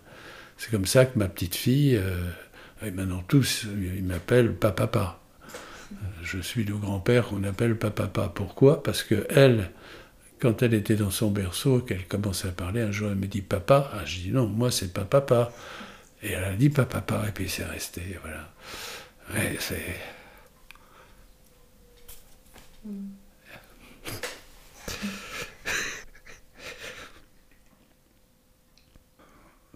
C'est 0.57 0.71
comme 0.71 0.85
ça 0.85 1.05
que 1.05 1.17
ma 1.17 1.27
petite 1.27 1.55
fille, 1.55 1.95
euh, 1.95 2.91
maintenant 2.91 3.23
tous, 3.27 3.65
ils 3.65 4.03
m'appellent 4.03 4.53
papa. 4.53 5.19
Je 6.23 6.39
suis 6.39 6.63
le 6.63 6.75
grand-père 6.75 7.27
qu'on 7.27 7.43
appelle 7.43 7.77
papa. 7.77 8.31
Pourquoi? 8.33 8.83
Parce 8.83 9.03
que 9.03 9.25
elle, 9.29 9.71
quand 10.39 10.61
elle 10.61 10.73
était 10.73 10.95
dans 10.95 11.11
son 11.11 11.31
berceau, 11.31 11.79
qu'elle 11.79 12.05
commençait 12.05 12.49
à 12.49 12.51
parler, 12.51 12.81
un 12.81 12.91
jour 12.91 13.09
elle 13.09 13.17
me 13.17 13.27
dit 13.27 13.41
papa. 13.41 13.89
Ah, 13.93 14.05
je 14.05 14.19
dis 14.19 14.31
non, 14.31 14.47
moi 14.47 14.69
c'est 14.69 14.93
pas 14.93 15.05
papa. 15.05 15.51
Et 16.21 16.31
elle 16.31 16.43
a 16.43 16.53
dit 16.53 16.69
papa, 16.69 17.23
et 17.27 17.31
puis 17.31 17.49
c'est 17.49 17.65
resté. 17.65 18.01
Voilà. 18.21 18.49
c'est. 19.59 19.95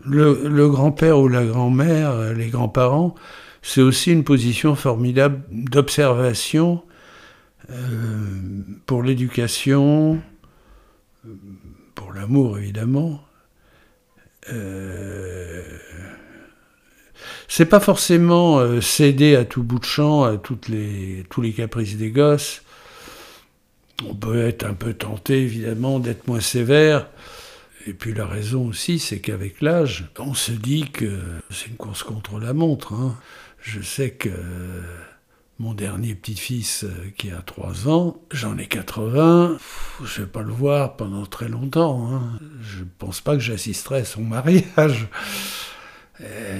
Le, 0.06 0.70
grand-père 0.70 1.20
ou 1.20 1.28
la 1.28 1.46
grand-mère, 1.46 2.34
les 2.34 2.50
grands-parents, 2.50 3.16
c'est 3.62 3.82
aussi 3.82 4.12
une 4.12 4.26
position 4.26 4.76
formidable 4.76 5.42
d'observation 5.50 6.84
euh, 7.70 8.42
pour 8.86 9.04
l'éducation, 9.04 10.22
pour 11.96 12.12
l'amour 12.12 12.58
évidemment. 12.58 13.24
Euh, 14.52 15.64
c'est 17.48 17.66
pas 17.66 17.80
forcément 17.80 18.60
euh, 18.60 18.82
céder 18.82 19.38
à 19.38 19.46
tout 19.46 19.64
bout 19.64 19.80
de 19.80 19.86
champ 19.86 20.24
à 20.24 20.36
tous 20.38 20.68
les 20.68 21.54
caprices 21.56 21.96
des 21.96 22.12
gosses. 22.12 22.64
On 24.08 24.16
peut 24.16 24.48
être 24.48 24.66
un 24.66 24.74
peu 24.74 24.94
tenté 24.94 25.42
évidemment 25.42 26.00
d'être 26.00 26.28
moins 26.28 26.42
sévère. 26.42 27.08
Et 27.86 27.94
puis 27.94 28.14
la 28.14 28.26
raison 28.26 28.68
aussi, 28.68 28.98
c'est 29.00 29.20
qu'avec 29.20 29.62
l'âge, 29.62 30.06
on 30.18 30.34
se 30.34 30.52
dit 30.52 30.90
que 30.92 31.20
c'est 31.50 31.68
une 31.68 31.76
course 31.76 32.04
contre 32.04 32.40
la 32.40 32.54
montre. 32.54 32.94
Hein. 32.94 33.18
Je 33.62 33.82
sais 33.82 34.12
que 34.12 34.30
mon 35.60 35.74
dernier 35.74 36.16
petit-fils 36.16 36.84
euh, 36.84 37.12
qui 37.18 37.32
a 37.32 37.42
3 37.42 37.88
ans, 37.88 38.22
j'en 38.32 38.58
ai 38.58 38.68
80, 38.68 39.58
je 40.04 40.22
ne 40.22 40.26
vais 40.26 40.32
pas 40.32 40.42
le 40.42 40.52
voir 40.52 40.96
pendant 40.96 41.26
très 41.26 41.48
longtemps. 41.48 42.10
Hein. 42.12 42.40
Je 42.62 42.80
ne 42.80 42.90
pense 42.98 43.22
pas 43.22 43.34
que 43.36 43.42
j'assisterai 43.42 44.00
à 44.00 44.06
son 44.06 44.22
mariage. 44.22 45.08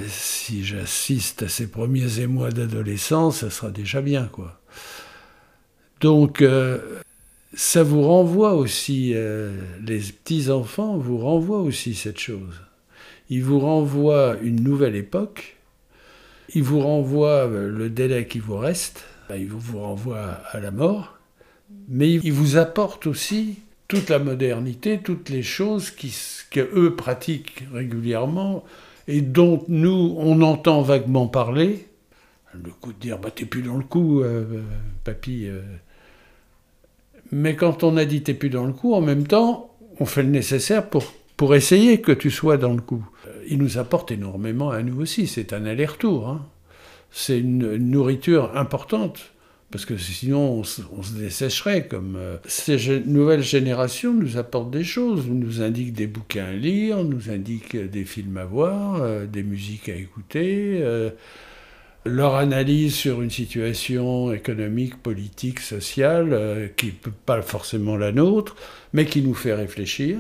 si 0.08 0.64
j'assiste 0.64 1.44
à 1.44 1.50
ses 1.50 1.68
premiers 1.68 2.20
émois 2.20 2.52
d'adolescence, 2.52 3.40
ça 3.40 3.50
sera 3.50 3.72
déjà 3.72 4.02
bien, 4.02 4.26
quoi. 4.26 4.60
Donc, 6.02 6.42
euh, 6.42 7.02
ça 7.54 7.84
vous 7.84 8.02
renvoie 8.02 8.54
aussi, 8.54 9.12
euh, 9.14 9.52
les 9.86 10.00
petits-enfants 10.00 10.98
vous 10.98 11.18
renvoient 11.18 11.62
aussi 11.62 11.94
cette 11.94 12.20
chose. 12.20 12.62
Ils 13.30 13.44
vous 13.44 13.60
renvoient 13.60 14.38
une 14.42 14.62
nouvelle 14.64 14.96
époque, 14.96 15.58
ils 16.54 16.64
vous 16.64 16.80
renvoient 16.80 17.48
euh, 17.48 17.70
le 17.70 17.90
délai 17.90 18.28
qui 18.28 18.40
vous 18.40 18.58
reste, 18.58 19.06
ben, 19.30 19.36
ils 19.36 19.48
vous 19.48 19.80
renvoient 19.80 20.40
à 20.52 20.60
la 20.60 20.72
mort, 20.72 21.18
mais 21.88 22.12
ils 22.12 22.34
vous 22.34 22.58
apportent 22.58 23.08
aussi 23.08 23.60
toute 23.88 24.10
la 24.10 24.20
modernité, 24.20 25.00
toutes 25.04 25.30
les 25.30 25.44
choses 25.44 25.92
qui, 25.92 26.16
que 26.50 26.60
eux 26.76 26.96
pratiquent 26.96 27.66
régulièrement 27.72 28.64
et 29.08 29.22
dont 29.22 29.64
nous, 29.68 30.16
on 30.18 30.42
entend 30.42 30.82
vaguement 30.82 31.28
parler. 31.28 31.88
Le 32.54 32.72
coup 32.72 32.94
de 32.94 33.00
dire, 33.00 33.20
bah, 33.20 33.30
t'es 33.34 33.46
plus 33.46 33.62
dans 33.62 33.78
le 33.78 33.84
coup, 33.84 34.22
euh, 34.22 34.62
papy. 35.04 35.48
Mais 37.32 37.56
quand 37.56 37.84
on 37.84 37.98
a 37.98 38.06
dit 38.06 38.22
t'es 38.22 38.34
plus 38.34 38.50
dans 38.50 38.66
le 38.66 38.74
coup, 38.74 38.94
en 38.94 39.02
même 39.02 39.28
temps, 39.28 39.76
on 40.00 40.06
fait 40.06 40.24
le 40.24 40.30
nécessaire 40.30 40.90
pour, 40.90 41.04
pour 41.38 41.56
essayer 41.56 42.02
que 42.02 42.12
tu 42.12 42.32
sois 42.32 42.58
dans 42.58 42.74
le 42.74 42.82
coup. 42.82 43.06
Euh, 43.28 43.32
il 43.48 43.58
nous 43.58 43.78
apporte 43.78 44.12
énormément 44.12 44.70
à 44.72 44.82
nous 44.82 45.02
aussi, 45.02 45.28
c'est 45.28 45.54
un 45.54 45.66
aller-retour. 45.66 46.30
Hein. 46.30 46.46
C'est 47.12 47.40
une, 47.40 47.78
nourriture 47.78 48.58
importante, 48.58 49.34
parce 49.72 49.86
que 49.86 49.98
sinon 49.98 50.62
on, 50.62 50.64
se 50.64 51.14
dessécherait. 51.18 51.88
Comme, 51.88 52.16
euh, 52.18 52.38
ces 52.46 53.02
nouvelles 53.06 53.44
générations 53.44 54.14
nous 54.14 54.38
apportent 54.38 54.72
des 54.72 54.84
choses, 54.84 55.28
nous 55.28 55.62
indiquent 55.62 55.94
des 55.94 56.08
bouquins 56.08 56.46
à 56.46 56.54
lire, 56.54 57.04
nous 57.04 57.30
indiquent 57.30 57.78
des 57.78 58.06
films 58.06 58.38
à 58.38 58.46
voir, 58.46 59.02
euh, 59.02 59.26
des 59.28 59.44
musiques 59.44 59.90
à 59.90 59.96
écouter 59.96 60.84
leur 62.06 62.36
analyse 62.36 62.96
sur 62.96 63.22
une 63.22 63.30
situation 63.30 64.34
économique, 64.34 65.02
politique, 65.02 65.60
sociale, 65.60 66.34
euh, 66.34 66.68
qui 66.68 66.88
n'est 66.88 67.12
pas 67.26 67.42
forcément 67.42 67.96
la 67.96 68.12
nôtre, 68.12 68.56
mais 68.92 69.06
qui 69.06 69.22
nous 69.22 69.34
fait 69.34 69.54
réfléchir. 69.54 70.20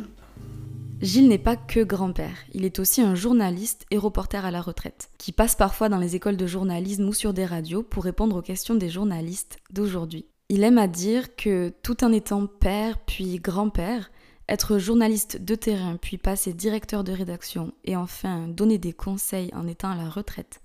Gilles 1.02 1.28
n'est 1.28 1.38
pas 1.38 1.58
que 1.58 1.82
grand-père, 1.82 2.38
il 2.54 2.64
est 2.64 2.80
aussi 2.80 3.02
un 3.02 3.14
journaliste 3.14 3.86
et 3.92 3.98
reporter 3.98 4.46
à 4.46 4.52
la 4.52 4.62
retraite, 4.62 5.10
qui 5.18 5.34
passe 5.34 5.54
parfois 5.54 5.90
dans 5.90 5.98
les 5.98 6.16
écoles 6.16 6.38
de 6.38 6.48
journalisme 6.48 7.10
ou 7.10 7.14
sur 7.14 7.34
des 7.34 7.46
radios 7.46 7.84
pour 7.84 8.06
répondre 8.06 8.38
aux 8.38 8.42
questions 8.42 8.76
des 8.76 8.88
journalistes 8.90 9.58
d'aujourd'hui. 9.70 10.26
Il 10.48 10.64
aime 10.64 10.78
à 10.78 10.88
dire 10.88 11.36
que 11.36 11.74
tout 11.84 12.06
en 12.06 12.14
étant 12.14 12.48
père 12.48 13.00
puis 13.00 13.36
grand-père, 13.40 14.12
être 14.48 14.78
journaliste 14.78 15.44
de 15.44 15.56
terrain 15.56 15.98
puis 16.02 16.18
passer 16.18 16.54
directeur 16.54 17.04
de 17.04 17.12
rédaction 17.12 17.74
et 17.84 17.98
enfin 17.98 18.48
donner 18.48 18.78
des 18.78 18.94
conseils 18.94 19.52
en 19.54 19.68
étant 19.68 19.90
à 19.90 19.98
la 19.98 20.10
retraite, 20.10 20.62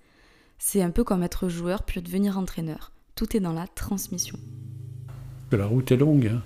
c'est 0.58 0.82
un 0.82 0.90
peu 0.90 1.04
comme 1.04 1.22
être 1.22 1.48
joueur 1.48 1.82
puis 1.82 2.02
devenir 2.02 2.38
entraîneur. 2.38 2.92
Tout 3.14 3.36
est 3.36 3.40
dans 3.40 3.52
la 3.52 3.66
transmission. 3.66 4.38
La 5.52 5.66
route 5.66 5.90
est 5.92 5.96
longue. 5.96 6.26
Hein. 6.26 6.42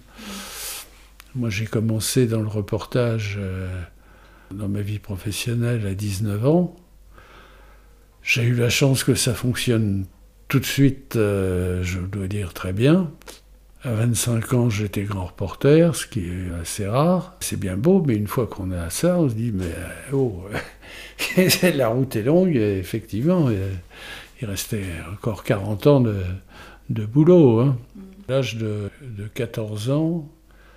Moi, 1.34 1.50
j'ai 1.50 1.66
commencé 1.66 2.26
dans 2.26 2.40
le 2.40 2.48
reportage 2.48 3.36
euh, 3.38 3.82
dans 4.50 4.68
ma 4.68 4.82
vie 4.82 4.98
professionnelle 4.98 5.86
à 5.86 5.94
19 5.94 6.46
ans. 6.46 6.76
J'ai 8.22 8.44
eu 8.44 8.54
la 8.54 8.70
chance 8.70 9.02
que 9.02 9.14
ça 9.14 9.34
fonctionne 9.34 10.06
tout 10.48 10.60
de 10.60 10.66
suite, 10.66 11.16
euh, 11.16 11.82
je 11.82 11.98
dois 11.98 12.28
dire 12.28 12.52
très 12.52 12.72
bien. 12.72 13.10
À 13.84 13.94
25 13.94 14.52
ans, 14.52 14.70
j'étais 14.70 15.02
grand 15.02 15.26
reporter, 15.26 15.96
ce 15.96 16.06
qui 16.06 16.20
est 16.20 16.60
assez 16.60 16.86
rare. 16.86 17.34
C'est 17.40 17.58
bien 17.58 17.76
beau, 17.76 18.00
mais 18.06 18.14
une 18.14 18.28
fois 18.28 18.46
qu'on 18.46 18.70
a 18.70 18.90
ça, 18.90 19.18
on 19.18 19.28
se 19.28 19.34
dit, 19.34 19.50
mais 19.52 19.74
oh, 20.12 20.44
la 21.74 21.88
route 21.88 22.14
est 22.14 22.22
longue, 22.22 22.54
et 22.54 22.78
effectivement, 22.78 23.48
il 23.50 24.46
restait 24.46 24.84
encore 25.12 25.42
40 25.42 25.86
ans 25.88 26.00
de, 26.00 27.04
boulot. 27.06 27.58
Hein. 27.58 27.76
Mm. 27.96 28.00
L'âge 28.28 28.56
de, 28.56 28.88
14 29.34 29.90
ans, 29.90 30.28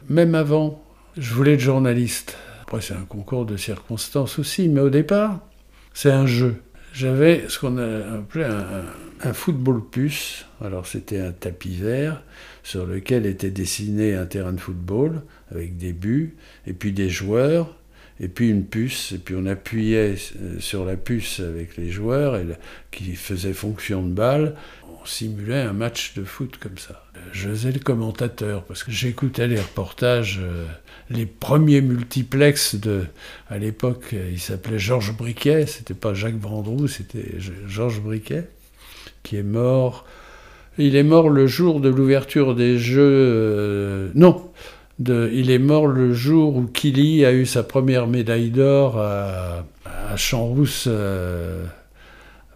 même 0.09 0.33
avant, 0.33 0.83
je 1.15 1.31
voulais 1.35 1.53
être 1.53 1.59
journaliste. 1.59 2.35
Après, 2.63 2.81
c'est 2.81 2.95
un 2.95 3.05
concours 3.07 3.45
de 3.45 3.55
circonstances 3.55 4.39
aussi, 4.39 4.67
mais 4.67 4.81
au 4.81 4.89
départ, 4.89 5.41
c'est 5.93 6.11
un 6.11 6.25
jeu. 6.25 6.55
J'avais 6.95 7.43
ce 7.49 7.59
qu'on 7.59 7.77
a 7.77 8.19
appelé 8.19 8.45
un, 8.45 9.33
football 9.33 9.81
puce. 9.83 10.45
Alors, 10.63 10.87
c'était 10.87 11.19
un 11.19 11.33
tapis 11.33 11.75
vert 11.75 12.23
sur 12.63 12.85
lequel 12.85 13.25
était 13.25 13.51
dessiné 13.51 14.15
un 14.15 14.25
terrain 14.25 14.53
de 14.53 14.61
football 14.61 15.21
avec 15.51 15.75
des 15.75 15.91
buts 15.91 16.37
et 16.65 16.71
puis 16.71 16.93
des 16.93 17.09
joueurs 17.09 17.75
et 18.21 18.29
puis 18.29 18.49
une 18.49 18.65
puce, 18.65 19.11
et 19.11 19.17
puis 19.17 19.35
on 19.37 19.45
appuyait 19.45 20.15
euh, 20.41 20.59
sur 20.59 20.85
la 20.85 20.95
puce 20.95 21.41
avec 21.41 21.75
les 21.75 21.89
joueurs 21.89 22.39
qui 22.91 23.13
faisait 23.15 23.51
fonction 23.51 24.03
de 24.03 24.13
balle. 24.13 24.55
On 25.05 25.07
simulait 25.07 25.61
un 25.61 25.73
match 25.73 26.15
de 26.15 26.23
foot 26.23 26.57
comme 26.59 26.79
ça. 26.79 27.03
Je 27.31 27.49
faisais 27.49 27.71
le 27.71 27.77
commentateur 27.77 28.63
parce 28.63 28.83
que 28.83 28.89
j'écoutais 28.89 29.47
les 29.47 29.59
reportages, 29.59 30.39
euh, 30.41 30.65
les 31.11 31.27
premiers 31.27 31.81
multiplex 31.81 32.73
de, 32.73 33.03
à 33.47 33.59
l'époque, 33.59 34.15
il 34.31 34.39
s'appelait 34.39 34.79
Georges 34.79 35.15
Briquet, 35.15 35.67
c'était 35.67 35.93
pas 35.93 36.15
Jacques 36.15 36.39
Vendroux, 36.39 36.87
c'était 36.87 37.35
Georges 37.67 38.01
Briquet, 38.01 38.49
qui 39.21 39.35
est 39.37 39.43
mort. 39.43 40.05
Il 40.79 40.95
est 40.95 41.03
mort 41.03 41.29
le 41.29 41.45
jour 41.45 41.81
de 41.81 41.89
l'ouverture 41.89 42.55
des 42.55 42.79
Jeux. 42.79 43.03
Euh, 43.03 44.09
non, 44.15 44.49
il 44.97 45.51
est 45.51 45.59
mort 45.59 45.85
le 45.85 46.13
jour 46.15 46.55
où 46.55 46.65
Kili 46.65 47.25
a 47.25 47.31
eu 47.31 47.45
sa 47.45 47.61
première 47.61 48.07
médaille 48.07 48.49
d'or 48.49 48.99
à, 48.99 49.67
à 49.85 50.17
Champs-Rousse 50.17 50.85
euh, 50.87 51.63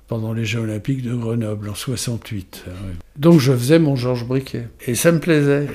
pendant 0.10 0.34
les 0.34 0.44
Jeux 0.44 0.60
Olympiques 0.60 1.04
de 1.04 1.16
Grenoble 1.16 1.70
en 1.70 1.75
68. 1.75 2.66
Donc 3.16 3.39
je 3.39 3.54
faisais 3.54 3.80
mon 3.80 3.96
Georges 3.96 4.25
Briquet 4.25 4.68
et 4.86 4.96
ça 4.96 5.13
me 5.13 5.20
plaisait. 5.20 5.68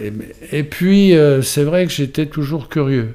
Et, 0.53 0.65
puis 0.65 1.17
euh, 1.17 1.41
c'est 1.41 1.65
vrai 1.65 1.87
que 1.87 1.93
j'étais 1.93 2.27
toujours 2.27 2.69
curieux. 2.69 3.15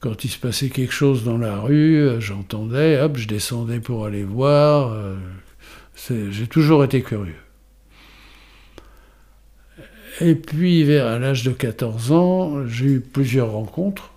Quand 0.00 0.24
il 0.24 0.28
se 0.28 0.38
passait 0.38 0.70
quelque 0.70 0.94
chose 0.94 1.24
dans 1.24 1.36
la 1.36 1.60
rue, 1.60 1.98
euh, 1.98 2.20
j'entendais, 2.20 2.98
hop, 2.98 3.18
je 3.18 3.28
descendais 3.28 3.80
pour 3.80 4.06
aller 4.06 4.24
voir. 4.24 4.96
J'ai 6.08 6.46
toujours 6.46 6.82
été 6.82 7.02
curieux. 7.02 7.34
Et 10.20 10.34
puis, 10.34 10.84
vers 10.84 11.18
l'âge 11.18 11.44
de 11.44 11.50
14 11.50 12.12
ans, 12.12 12.66
j'ai 12.66 12.86
eu 12.86 13.00
plusieurs 13.00 13.52
rencontres. 13.52 14.09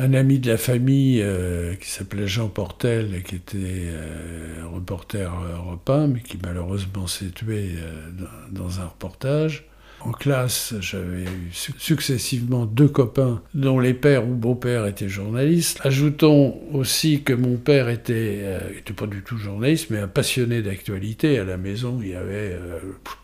Un 0.00 0.14
ami 0.14 0.38
de 0.38 0.48
la 0.48 0.58
famille 0.58 1.20
euh, 1.20 1.74
qui 1.74 1.90
s'appelait 1.90 2.28
Jean 2.28 2.48
Portel, 2.48 3.20
qui 3.24 3.34
était 3.34 3.56
euh, 3.58 4.62
reporter 4.72 5.28
européen, 5.56 6.06
mais 6.06 6.20
qui 6.20 6.38
malheureusement 6.40 7.08
s'est 7.08 7.30
tué 7.30 7.72
euh, 7.78 8.08
dans, 8.52 8.78
un 8.78 8.86
reportage. 8.86 9.67
En 10.00 10.12
classe, 10.12 10.74
j'avais 10.80 11.24
eu 11.24 11.50
successivement 11.52 12.66
deux 12.66 12.86
copains 12.86 13.42
dont 13.54 13.80
les 13.80 13.94
pères 13.94 14.28
ou 14.28 14.34
beaux-pères 14.34 14.86
étaient 14.86 15.08
journalistes. 15.08 15.80
Ajoutons 15.82 16.56
aussi 16.72 17.22
que 17.22 17.32
mon 17.32 17.56
père 17.56 17.88
était, 17.88 18.40
euh, 18.42 18.60
pas 18.96 19.06
du 19.06 19.22
tout 19.22 19.36
journaliste, 19.38 19.90
mais 19.90 19.98
un 19.98 20.06
passionné 20.06 20.62
d'actualité. 20.62 21.40
À 21.40 21.44
la 21.44 21.56
maison, 21.56 21.98
il 22.00 22.10
y 22.10 22.14
avait 22.14 22.52
euh, 22.52 22.78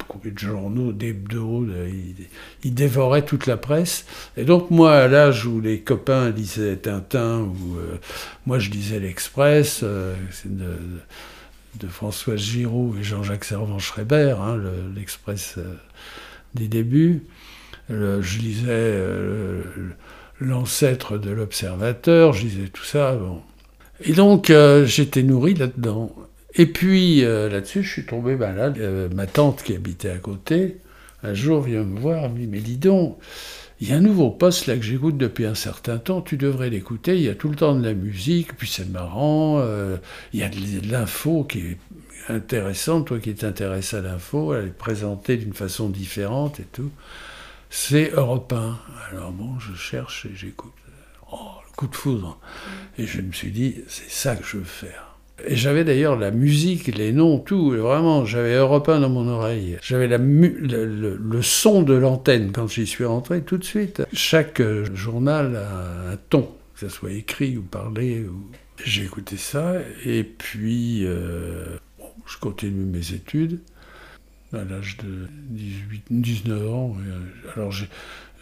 combien 0.09 0.33
de 0.33 0.39
journaux, 0.39 0.93
d'hebdos, 0.93 1.65
il, 1.65 2.27
il, 2.65 2.75
dévorait 2.75 3.25
toute 3.25 3.47
la 3.47 3.57
presse. 3.57 4.05
Et 4.37 4.45
donc 4.45 4.73
moi, 4.73 4.97
à 4.97 5.07
l'âge 5.07 5.47
où 5.47 5.61
les 5.61 5.81
copains 5.81 6.31
lisaient 6.31 6.77
Tintin, 6.77 7.43
ou 7.43 7.77
euh, 7.79 7.99
moi 8.47 8.59
je 8.59 8.71
lisais 8.71 8.99
l'Express, 8.99 9.85
de, 9.85 10.15
de, 11.81 12.37
Giraud 12.37 12.97
et 12.99 13.05
Jean-Jacques 13.05 13.45
Servan-Schreiber, 13.45 14.37
hein, 14.41 14.61
l'Express 14.97 15.59
des 16.55 16.69
débuts. 16.69 17.23
je 17.89 18.39
lisais 18.39 18.67
euh, 18.69 19.63
l'ancêtre 20.41 21.19
de 21.19 21.31
l'Observateur, 21.31 22.33
je 22.33 22.45
lisais 22.45 22.69
tout 22.73 22.85
ça. 22.85 23.15
Bon. 23.15 23.41
Et 24.01 24.13
donc, 24.13 24.51
euh, 24.51 24.87
j'étais 24.87 25.23
nourri 25.23 25.55
là-dedans. 25.55 26.15
Et 26.57 26.67
puis, 26.67 27.25
euh, 27.25 27.49
là-dessus, 27.49 27.83
je 27.83 27.91
suis 27.91 28.07
tombé 28.07 28.37
malade. 28.37 28.79
ma 29.15 29.27
tante 29.27 29.63
qui 29.63 29.75
habitait 29.75 30.11
à 30.11 30.19
côté, 30.19 30.79
un 31.23 31.35
jour, 31.35 31.63
vient 31.63 31.83
me 31.83 31.99
voir, 31.99 32.31
me 32.31 32.39
dit 32.39 32.47
Mais 32.47 32.61
dis 32.61 32.77
donc, 32.77 33.19
il 33.81 33.89
y 33.89 33.93
a 33.93 33.97
un 33.97 34.01
nouveau 34.01 34.31
poste 34.31 34.67
là 34.67 34.77
que 34.77 34.83
j'écoute 34.83 35.17
depuis 35.17 35.47
un 35.47 35.57
certain 35.57 35.99
temps, 35.99 36.21
tu 36.21 36.37
devrais 36.37 36.71
l'écouter, 36.71 37.17
il 37.17 37.23
y 37.23 37.29
a 37.29 37.35
tout 37.35 37.49
le 37.49 37.57
temps 37.57 37.75
de 37.75 37.85
la 37.85 37.93
musique, 37.93 38.57
puis 38.57 38.69
c'est 38.69 38.89
marrant, 38.89 39.61
il 40.33 40.41
y 40.41 40.45
a 40.45 40.49
de 40.49 40.91
l'info 40.93 41.45
qui 41.45 41.59
est 41.59 41.79
intéressante, 42.29 43.07
toi 43.07 43.19
qui 43.19 43.35
t'intéresses 43.35 43.95
à 43.95 44.01
l'info, 44.01 44.55
elle 44.55 44.69
est 44.69 44.79
présentée 44.79 45.37
d'une 45.37 45.53
façon 45.53 45.89
différente 45.89 46.61
et 46.61 46.67
tout. 46.73 46.91
C'est 47.71 48.13
Europe 48.13 48.53
1. 48.53 48.79
Alors 49.11 49.33
bon, 49.33 49.59
je 49.59 49.75
cherche 49.75 50.27
et 50.27 50.35
j'écoute. 50.35 50.73
Oh, 51.33 51.51
le 51.69 51.77
coup 51.77 51.89
de 51.89 51.97
foudre. 51.97 52.39
Et 52.99 53.07
je 53.07 53.21
me 53.21 53.33
suis 53.33 53.51
dit, 53.51 53.77
c'est 53.89 54.11
ça 54.11 54.37
que 54.37 54.45
je 54.47 54.59
veux 54.59 54.65
faire. 54.65 55.17
Et 55.45 55.57
j'avais 55.57 55.83
d'ailleurs 55.83 56.17
la 56.17 56.31
musique, 56.31 56.87
les 56.97 57.13
noms, 57.13 57.41
tout, 57.41 57.73
vraiment, 57.73 58.25
j'avais 58.25 58.55
Europe 58.55 58.89
1 58.89 59.01
dans 59.01 59.09
mon 59.09 59.27
oreille. 59.27 59.79
J'avais 59.83 60.07
la 60.07 60.19
le, 60.19 61.17
le, 61.17 61.43
son 61.43 61.83
de 61.83 61.95
l'antenne 61.95 62.53
quand 62.53 62.69
j'y 62.69 62.87
suis 62.87 63.05
rentré 63.05 63.43
tout 63.43 63.59
de 63.59 63.65
suite. 63.65 64.03
Chaque 64.13 64.63
journal 64.95 65.57
a 65.57 66.13
un 66.13 66.17
ton, 66.31 66.43
que 66.75 66.81
ce 66.81 66.89
soit 66.89 67.11
écrit 67.11 67.57
ou 67.57 67.63
parlé. 67.63 68.25
Ou... 68.25 68.51
J'ai 68.85 69.05
écouté 69.05 69.37
ça, 69.37 69.75
et 70.05 70.25
puis 70.25 71.01
euh, 71.05 71.79
je 72.27 72.39
continue 72.39 72.85
mes 72.85 73.13
études 73.13 73.61
à 74.55 74.65
l'âge 74.65 74.97
de 74.99 75.27
18, 75.51 76.05
19 76.11 76.73
ans. 76.73 76.97
Euh, 77.07 77.53
alors 77.55 77.73
je, 77.73 77.85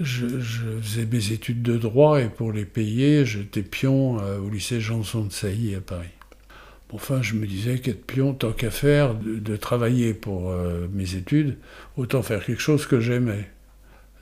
faisais 0.00 1.06
mes 1.06 1.32
études 1.32 1.62
de 1.62 1.76
droit 1.76 2.20
et 2.20 2.28
pour 2.28 2.52
les 2.52 2.64
payer, 2.64 3.24
j'étais 3.24 3.62
pion 3.62 4.18
euh, 4.20 4.38
au 4.38 4.48
lycée 4.48 4.80
Janson 4.80 5.24
de 5.24 5.32
Sailly 5.32 5.74
à 5.74 5.80
Paris. 5.80 6.08
Enfin, 6.94 7.22
je 7.22 7.34
me 7.34 7.46
disais 7.46 7.78
qu'être 7.78 8.04
pion, 8.04 8.34
tant 8.34 8.52
qu'à 8.52 8.70
faire, 8.70 9.14
de, 9.14 9.56
travailler 9.56 10.12
pour 10.12 10.50
euh, 10.50 10.86
mes 10.92 11.14
études, 11.14 11.56
autant 11.96 12.22
faire 12.22 12.44
quelque 12.44 12.60
chose 12.60 12.86
que 12.86 13.00
j'aimais. 13.00 13.48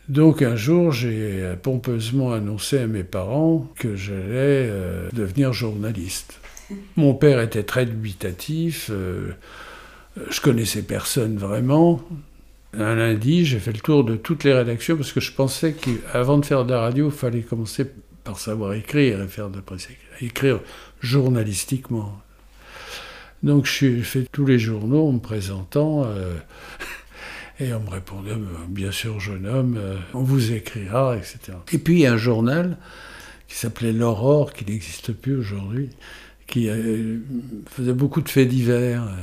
Donc 0.09 0.43
un 0.43 0.55
jour, 0.55 0.93
j'ai 0.93 1.55
pompeusement 1.63 2.33
annoncé 2.33 2.79
à 2.79 2.87
mes 2.87 3.03
parents 3.05 3.69
que 3.77 3.97
j'allais 3.97 4.69
devenir 5.13 5.53
journaliste. 5.53 6.41
Mon 6.97 7.15
père 7.15 7.41
était 7.41 7.63
très 7.63 7.87
dubitatif. 7.87 8.91
Euh, 8.91 9.33
je 10.31 10.41
connaissais 10.41 10.83
personne 10.83 11.37
vraiment. 11.37 12.03
Un 12.73 12.95
lundi, 12.95 13.45
j'ai 13.45 13.59
fait 13.59 13.73
le 13.73 13.81
tour 13.81 14.05
de 14.05 14.17
toutes 14.17 14.45
les 14.45 14.53
rédactions 14.53 14.97
parce 14.97 15.13
que 15.13 15.21
je 15.21 15.33
pensais 15.33 15.73
qu'avant 15.73 16.39
de 16.39 16.47
faire 16.47 16.65
de 16.65 16.73
la 16.73 16.81
radio, 16.81 17.09
il 17.09 17.17
fallait 17.17 17.43
commencer 17.43 17.87
par 18.23 18.39
savoir 18.39 18.75
écrire 18.75 19.21
et 19.23 19.29
faire 19.29 19.51
de 19.51 19.57
la 19.57 19.63
presse 19.63 19.89
écrire 20.21 20.61
journalistiquement. 21.01 22.21
Donc 23.43 23.67
j'ai 23.67 24.03
fait 24.03 24.27
tous 24.31 24.45
les 24.45 24.59
journaux 24.59 25.09
en 25.09 25.13
me 25.13 25.19
présentant 25.19 26.05
euh, 26.05 26.35
et 27.61 27.73
on 27.73 27.81
me 27.81 27.91
répondait 27.91 28.37
bien 28.69 28.93
sûr 28.93 29.19
jeune 29.19 29.47
homme, 29.47 29.77
euh, 29.79 29.97
on 30.13 30.23
vous 30.23 30.53
écrira, 30.53 31.17
etc. 31.17 31.57
Et 31.73 31.79
puis 31.79 32.07
un 32.07 32.19
journal 32.19 32.77
qui 33.49 33.57
s'appelait 33.57 33.93
L'Aurore, 33.93 34.53
qui 34.53 34.65
n'existe 34.65 35.13
plus 35.13 35.37
aujourd'hui, 35.37 35.91
qui 36.51 36.69
euh, 36.69 37.19
faisait 37.71 37.95
beaucoup 37.95 38.21
de 38.21 38.29
faits 38.29 38.49
divers. 38.49 39.05
Euh, 39.05 39.15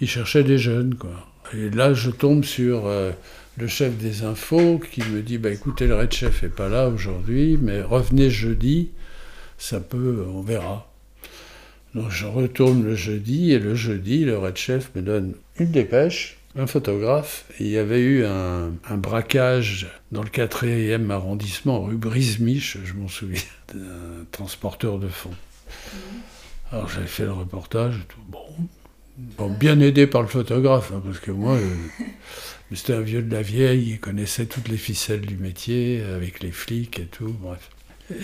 il 0.00 0.08
cherchait 0.08 0.44
des 0.44 0.58
jeunes, 0.58 0.96
quoi. 0.96 1.26
Et 1.54 1.70
là, 1.70 1.94
je 1.94 2.10
tombe 2.10 2.44
sur 2.44 2.86
euh, 2.86 3.12
le 3.56 3.68
chef 3.68 3.96
des 3.96 4.24
infos 4.24 4.78
qui 4.78 5.02
me 5.02 5.22
dit 5.22 5.38
bah, 5.38 5.50
écoutez, 5.50 5.86
le 5.86 5.96
red 5.96 6.12
chef 6.12 6.42
n'est 6.42 6.50
pas 6.50 6.68
là 6.68 6.88
aujourd'hui, 6.88 7.58
mais 7.60 7.80
revenez 7.80 8.28
jeudi, 8.28 8.90
ça 9.56 9.80
peut, 9.80 10.26
on 10.28 10.42
verra. 10.42 10.92
Donc 11.94 12.10
je 12.10 12.26
retourne 12.26 12.84
le 12.84 12.94
jeudi, 12.94 13.52
et 13.52 13.58
le 13.58 13.74
jeudi, 13.74 14.24
le 14.24 14.36
red 14.36 14.56
chef 14.56 14.90
me 14.94 15.00
donne 15.00 15.34
une 15.58 15.70
dépêche, 15.70 16.36
un 16.54 16.66
photographe, 16.66 17.46
il 17.60 17.68
y 17.68 17.78
avait 17.78 18.00
eu 18.00 18.24
un, 18.26 18.72
braquage 18.96 19.86
dans 20.12 20.22
le 20.22 20.28
4e 20.28 21.10
arrondissement, 21.10 21.82
rue 21.84 21.96
Brisemiche, 21.96 22.78
je 22.84 22.92
m'en 22.94 23.08
souviens, 23.08 23.40
d'un 23.72 24.26
transporteur 24.32 24.98
de 24.98 25.08
fonds. 25.08 25.30
Mmh. 25.30 25.98
Alors 26.72 26.88
j'avais 26.88 27.06
fait 27.06 27.24
le 27.24 27.32
reportage 27.32 28.06
tout. 28.08 28.18
Bon, 29.36 29.48
bien 29.48 29.80
aidé 29.80 30.06
par 30.06 30.22
le 30.22 30.28
photographe, 30.28 30.92
hein, 30.94 31.02
parce 31.04 31.18
que 31.18 31.32
moi, 31.32 31.54
euh, 31.54 31.74
c'était 32.72 32.92
un 32.92 33.00
vieux 33.00 33.22
de 33.22 33.34
la 33.34 33.42
vieille, 33.42 33.90
il 33.90 34.00
connaissait 34.00 34.46
toutes 34.46 34.68
les 34.68 34.76
ficelles 34.76 35.22
du 35.22 35.36
métier, 35.36 36.02
avec 36.14 36.40
les 36.40 36.52
flics 36.52 37.00
et 37.00 37.06
tout, 37.06 37.34
bref. 37.40 37.70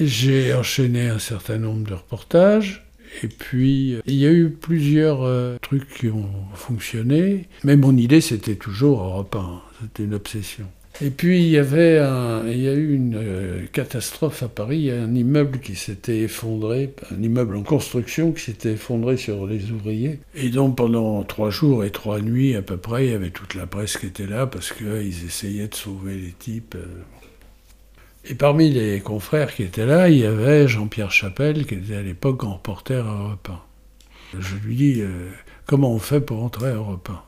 J'ai 0.00 0.54
enchaîné 0.54 1.08
un 1.08 1.18
certain 1.18 1.58
nombre 1.58 1.88
de 1.88 1.94
reportages, 1.94 2.86
et 3.22 3.28
puis 3.28 3.96
il 4.06 4.14
y 4.14 4.26
a 4.26 4.30
eu 4.30 4.50
plusieurs 4.50 5.22
euh, 5.22 5.56
trucs 5.60 5.92
qui 5.94 6.08
ont 6.08 6.30
fonctionné, 6.54 7.48
mais 7.64 7.76
mon 7.76 7.96
idée 7.96 8.20
c'était 8.20 8.56
toujours 8.56 9.02
Europe 9.02 9.34
1, 9.34 9.62
c'était 9.82 10.04
une 10.04 10.14
obsession. 10.14 10.66
Et 11.00 11.10
puis 11.10 11.42
il 11.42 11.48
y 11.48 11.58
avait 11.58 12.00
il 12.46 12.62
y 12.62 12.68
a 12.68 12.72
eu 12.72 12.94
une 12.94 13.16
euh, 13.16 13.66
catastrophe 13.72 14.44
à 14.44 14.48
Paris, 14.48 14.78
il 14.78 14.84
y 14.84 14.90
a 14.92 15.02
un 15.02 15.14
immeuble 15.14 15.58
qui 15.58 15.74
s'était 15.74 16.20
effondré, 16.20 16.94
un 17.10 17.20
immeuble 17.20 17.56
en 17.56 17.62
construction 17.62 18.30
qui 18.30 18.42
s'était 18.42 18.72
effondré 18.72 19.16
sur 19.16 19.46
les 19.46 19.72
ouvriers. 19.72 20.20
Et 20.36 20.50
donc 20.50 20.76
pendant 20.76 21.24
trois 21.24 21.50
jours 21.50 21.84
et 21.84 21.90
trois 21.90 22.20
nuits 22.20 22.54
à 22.54 22.62
peu 22.62 22.76
près, 22.76 23.06
il 23.06 23.12
y 23.12 23.14
avait 23.14 23.30
toute 23.30 23.54
la 23.54 23.66
presse 23.66 23.98
qui 23.98 24.06
était 24.06 24.26
là 24.26 24.46
parce 24.46 24.72
qu'ils 24.72 25.24
essayaient 25.26 25.68
de 25.68 25.74
sauver 25.74 26.14
les 26.14 26.32
types. 26.32 26.76
Euh. 26.76 27.02
Et 28.26 28.34
parmi 28.34 28.70
les 28.70 29.00
confrères 29.00 29.52
qui 29.54 29.64
étaient 29.64 29.86
là, 29.86 30.08
il 30.08 30.18
y 30.18 30.24
avait 30.24 30.68
Jean-Pierre 30.68 31.10
Chapelle, 31.10 31.66
qui 31.66 31.74
était 31.74 31.96
à 31.96 32.02
l'époque 32.02 32.38
grand 32.38 32.54
reporter 32.54 33.04
à 33.06 33.12
Europe 33.12 33.50
1. 34.32 34.40
Je 34.40 34.54
lui 34.64 34.76
dis, 34.76 35.00
euh, 35.02 35.30
comment 35.66 35.92
on 35.92 35.98
fait 35.98 36.20
pour 36.20 36.42
entrer 36.42 36.68
à 36.68 36.74
Europe 36.74 37.10
1 37.10 37.22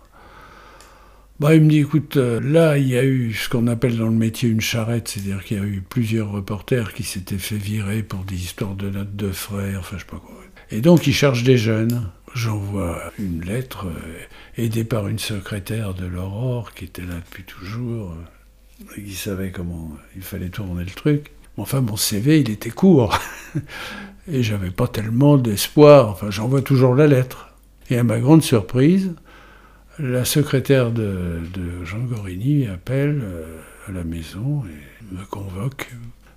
bah, 1.38 1.54
il 1.54 1.62
me 1.62 1.68
dit, 1.68 1.80
écoute, 1.80 2.16
euh, 2.16 2.40
là, 2.40 2.78
il 2.78 2.88
y 2.88 2.96
a 2.96 3.04
eu 3.04 3.34
ce 3.34 3.50
qu'on 3.50 3.66
appelle 3.66 3.98
dans 3.98 4.06
le 4.06 4.12
métier 4.12 4.48
une 4.48 4.62
charrette, 4.62 5.08
c'est-à-dire 5.08 5.44
qu'il 5.44 5.58
y 5.58 5.60
a 5.60 5.64
eu 5.64 5.82
plusieurs 5.86 6.30
reporters 6.30 6.94
qui 6.94 7.02
s'étaient 7.02 7.36
fait 7.36 7.56
virer 7.56 8.02
pour 8.02 8.20
des 8.24 8.36
histoires 8.36 8.74
de 8.74 8.88
notes 8.88 9.16
de 9.16 9.30
frais, 9.30 9.74
enfin, 9.76 9.96
je 9.96 10.02
sais 10.02 10.10
pas 10.10 10.16
quoi. 10.16 10.34
Et 10.70 10.80
donc, 10.80 11.06
ils 11.06 11.12
cherchent 11.12 11.44
des 11.44 11.58
jeunes. 11.58 12.08
J'envoie 12.34 13.12
une 13.18 13.42
lettre, 13.44 13.86
euh, 13.86 14.62
aidée 14.62 14.84
par 14.84 15.08
une 15.08 15.18
secrétaire 15.18 15.92
de 15.92 16.06
l'Aurore, 16.06 16.72
qui 16.72 16.84
était 16.84 17.02
là 17.02 17.16
depuis 17.24 17.44
toujours, 17.44 18.12
euh, 18.12 19.02
qui 19.02 19.14
savait 19.14 19.50
comment 19.50 19.90
il 20.16 20.22
fallait 20.22 20.48
tourner 20.48 20.84
le 20.84 20.90
truc. 20.90 21.32
Enfin, 21.58 21.82
mon 21.82 21.96
CV, 21.96 22.40
il 22.40 22.50
était 22.50 22.70
court. 22.70 23.18
et 24.30 24.42
j'avais 24.42 24.70
pas 24.70 24.88
tellement 24.88 25.36
d'espoir. 25.36 26.08
Enfin, 26.08 26.30
j'envoie 26.30 26.62
toujours 26.62 26.94
la 26.94 27.06
lettre. 27.06 27.54
Et 27.90 27.98
à 27.98 28.04
ma 28.04 28.18
grande 28.18 28.42
surprise, 28.42 29.14
la 29.98 30.24
secrétaire 30.24 30.90
de, 30.90 31.40
Jean 31.84 32.00
Gorini 32.00 32.66
appelle 32.66 33.20
euh, 33.22 33.58
à 33.88 33.92
la 33.92 34.04
maison 34.04 34.62
et 34.64 35.14
me 35.14 35.24
convoque. 35.24 35.90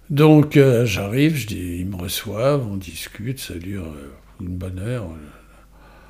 Donc 0.09 0.57
euh, 0.57 0.85
j'arrive, 0.85 1.35
je 1.35 1.47
dis, 1.47 1.77
ils 1.79 1.85
me 1.85 1.95
reçoivent, 1.95 2.65
on 2.67 2.77
discute, 2.77 3.39
ça 3.39 3.55
dure 3.55 3.85
euh, 3.85 4.11
une 4.41 4.57
bonne 4.57 4.79
heure. 4.79 5.09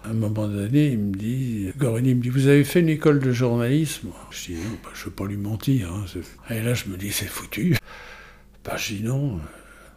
À 0.05 0.09
un 0.09 0.13
moment 0.13 0.47
donné, 0.47 0.87
il 0.87 0.99
me 0.99 1.13
dit, 1.13 1.71
Gorini 1.77 2.15
me 2.15 2.21
dit, 2.21 2.29
vous 2.29 2.47
avez 2.47 2.63
fait 2.63 2.79
une 2.79 2.89
école 2.89 3.19
de 3.19 3.31
journalisme? 3.33 4.09
Je 4.31 4.45
dis, 4.45 4.53
non, 4.53 4.77
bah, 4.83 4.91
je 4.93 5.01
ne 5.01 5.05
veux 5.05 5.11
pas 5.11 5.25
lui 5.25 5.37
mentir. 5.37 5.91
Hein, 5.91 6.05
et 6.49 6.61
là, 6.61 6.73
je 6.73 6.85
me 6.85 6.95
dis, 6.95 7.11
c'est 7.11 7.27
foutu. 7.27 7.75
Bah, 8.63 8.77
je 8.77 8.93
dis 8.93 9.03
non. 9.03 9.39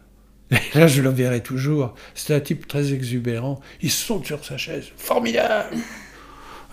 Et 0.51 0.77
là, 0.77 0.87
je 0.87 1.01
le 1.01 1.09
verrai 1.09 1.41
toujours. 1.41 1.95
C'était 2.15 2.33
un 2.35 2.39
type 2.41 2.67
très 2.67 2.93
exubérant. 2.93 3.61
Il 3.81 3.91
saute 3.91 4.25
sur 4.25 4.43
sa 4.43 4.57
chaise. 4.57 4.87
Formidable 4.97 5.77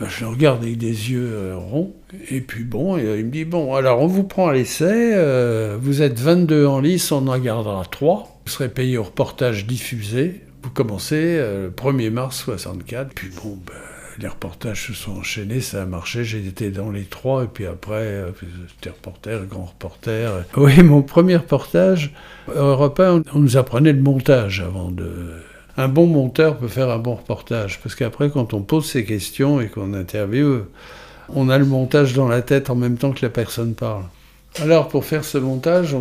ben, 0.00 0.08
je 0.08 0.24
le 0.24 0.30
regarde 0.30 0.62
avec 0.62 0.78
des 0.78 1.10
yeux 1.10 1.28
euh, 1.30 1.56
ronds, 1.56 1.94
et 2.30 2.40
puis 2.40 2.64
bon, 2.64 2.96
il 2.96 3.26
me 3.26 3.30
dit, 3.30 3.44
bon, 3.44 3.74
alors 3.74 4.00
on 4.00 4.06
vous 4.06 4.24
prend 4.24 4.48
à 4.48 4.54
l'essai, 4.54 5.12
euh, 5.14 5.76
vous 5.78 6.00
êtes 6.00 6.18
22 6.18 6.66
en 6.66 6.80
lice, 6.80 7.12
on 7.12 7.28
en 7.28 7.38
gardera 7.38 7.84
3, 7.84 8.40
vous 8.46 8.50
serez 8.50 8.70
payé 8.70 8.96
au 8.96 9.02
reportage 9.02 9.66
diffusé, 9.66 10.40
vous 10.62 10.70
commencez 10.70 11.36
le 11.36 11.42
euh, 11.42 11.70
1er 11.70 12.10
mars 12.10 12.38
64, 12.44 13.10
puis 13.14 13.28
bon, 13.42 13.58
ben, 13.66 13.74
les 14.18 14.28
reportages 14.28 14.86
se 14.86 14.92
sont 14.92 15.12
enchaînés, 15.12 15.60
ça 15.60 15.82
a 15.82 15.84
marché, 15.86 16.24
j'ai 16.24 16.46
été 16.46 16.70
dans 16.70 16.90
les 16.90 17.04
trois, 17.04 17.44
et 17.44 17.46
puis 17.46 17.66
après, 17.66 17.94
euh, 17.94 18.30
j'étais 18.68 18.90
reporter, 18.90 19.46
grand 19.46 19.66
reporter. 19.66 20.44
Oui, 20.56 20.82
mon 20.82 21.02
premier 21.02 21.36
reportage, 21.36 22.12
Europe 22.54 23.00
1, 23.00 23.22
on 23.34 23.38
nous 23.38 23.56
apprenait 23.56 23.92
le 23.92 24.02
montage 24.02 24.60
avant 24.60 24.90
de... 24.90 25.42
Un 25.76 25.88
bon 25.88 26.06
monteur 26.06 26.58
peut 26.58 26.68
faire 26.68 26.90
un 26.90 26.98
bon 26.98 27.14
reportage, 27.14 27.80
parce 27.82 27.94
qu'après, 27.94 28.30
quand 28.30 28.54
on 28.54 28.62
pose 28.62 28.86
ses 28.86 29.04
questions 29.04 29.60
et 29.60 29.68
qu'on 29.68 29.94
interviewe, 29.94 30.66
on 31.28 31.48
a 31.48 31.58
le 31.58 31.64
montage 31.64 32.14
dans 32.14 32.28
la 32.28 32.42
tête 32.42 32.70
en 32.70 32.74
même 32.74 32.96
temps 32.96 33.12
que 33.12 33.24
la 33.24 33.30
personne 33.30 33.74
parle. 33.74 34.04
Alors, 34.58 34.88
pour 34.88 35.04
faire 35.04 35.24
ce 35.24 35.38
montage, 35.38 35.96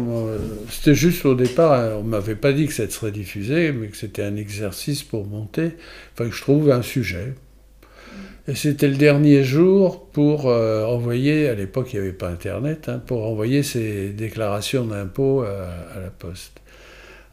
c'était 0.72 0.96
juste 0.96 1.24
au 1.26 1.36
départ, 1.36 2.00
on 2.00 2.04
ne 2.04 2.10
m'avait 2.10 2.36
pas 2.36 2.52
dit 2.52 2.66
que 2.66 2.74
ça 2.74 2.90
serait 2.90 3.12
diffusé, 3.12 3.72
mais 3.72 3.88
que 3.88 3.98
c'était 3.98 4.24
un 4.24 4.36
exercice 4.36 5.04
pour 5.04 5.28
monter, 5.28 5.74
enfin 6.14 6.30
que 6.30 6.36
je 6.36 6.42
trouve 6.42 6.72
un 6.72 6.82
sujet. 6.82 7.36
Et 8.48 8.56
c'était 8.56 8.88
le 8.88 8.96
dernier 8.96 9.44
jour 9.44 10.08
pour 10.08 10.50
euh, 10.50 10.84
envoyer, 10.84 11.48
à 11.48 11.54
l'époque 11.54 11.94
il 11.94 12.00
n'y 12.00 12.08
avait 12.08 12.18
pas 12.18 12.30
Internet, 12.30 12.90
hein, 12.90 13.00
pour 13.06 13.28
envoyer 13.28 13.62
ses 13.62 14.10
déclarations 14.10 14.86
d'impôts 14.86 15.44
à, 15.44 16.00
la 16.02 16.10
poste. 16.10 16.60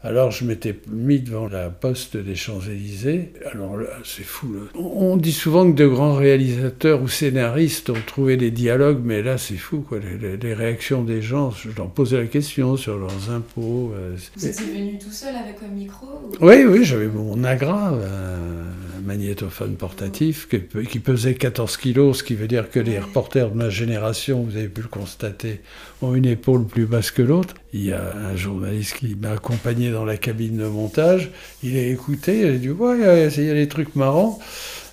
Alors 0.07 0.31
je 0.31 0.45
m'étais 0.45 0.73
mis 0.89 1.19
devant 1.19 1.49
la 1.49 1.69
poste 1.69 2.15
des 2.15 2.35
Champs-Élysées. 2.35 3.33
Alors 3.51 3.75
là, 3.75 3.89
c'est 4.05 4.23
fou. 4.23 4.55
On 4.73 5.17
dit 5.17 5.33
souvent 5.33 5.69
que 5.69 5.75
de 5.75 5.85
grands 5.85 6.13
réalisateurs 6.13 7.01
ou 7.01 7.09
scénaristes 7.09 7.89
ont 7.89 8.01
trouvé 8.05 8.37
des 8.37 8.49
dialogues, 8.49 9.01
mais 9.03 9.21
là 9.21 9.37
c'est 9.37 9.57
fou. 9.57 9.81
Quoi. 9.81 9.99
Les, 9.99 10.53
réactions 10.53 11.03
des 11.03 11.21
gens, 11.21 11.51
je 11.51 11.67
leur 11.75 11.89
posais 11.89 12.15
la 12.15 12.27
question 12.27 12.77
sur 12.77 12.97
leurs 12.97 13.31
impôts. 13.31 13.91
Euh, 13.97 14.15
Vous 14.37 14.47
étiez 14.47 14.65
venu 14.67 14.97
tout 14.97 15.11
seul 15.11 15.35
avec 15.35 15.57
un 15.61 15.75
micro 15.75 16.07
Oui, 16.39 16.63
oui, 16.65 16.85
j'avais 16.85 17.07
mon 17.07 17.43
Agra, 17.43 17.89
un 17.89 18.86
magnétophone 19.07 19.75
portatif 19.75 20.47
qui 20.47 20.99
pesait 20.99 21.33
14 21.33 21.77
kilos, 21.77 22.19
ce 22.19 22.23
qui 22.23 22.35
veut 22.35 22.47
dire 22.47 22.69
que 22.69 22.79
les 22.79 22.99
reporters 22.99 23.49
de 23.49 23.55
ma 23.55 23.69
génération, 23.69 24.43
vous 24.43 24.57
avez 24.57 24.67
pu 24.67 24.81
le 24.81 24.87
constater, 24.89 25.61
ont 26.01 26.13
une 26.13 26.25
épaule 26.25 26.65
plus 26.65 26.85
basse 26.85 27.09
que 27.09 27.21
l'autre. 27.21 27.55
Il 27.73 27.85
y 27.85 27.93
a 27.93 28.15
un 28.15 28.35
journaliste 28.35 28.97
qui 28.97 29.15
m'a 29.15 29.31
accompagné 29.31 29.89
dans 29.91 30.05
la 30.05 30.17
cabine 30.17 30.57
de 30.57 30.67
montage. 30.67 31.31
Il 31.63 31.75
a 31.77 31.87
écouté, 31.87 32.41
il 32.41 32.47
a 32.47 32.57
dit 32.57 32.69
Ouais, 32.69 33.29
il 33.35 33.43
y 33.45 33.49
a 33.49 33.53
des 33.53 33.67
trucs 33.67 33.95
marrants. 33.95 34.39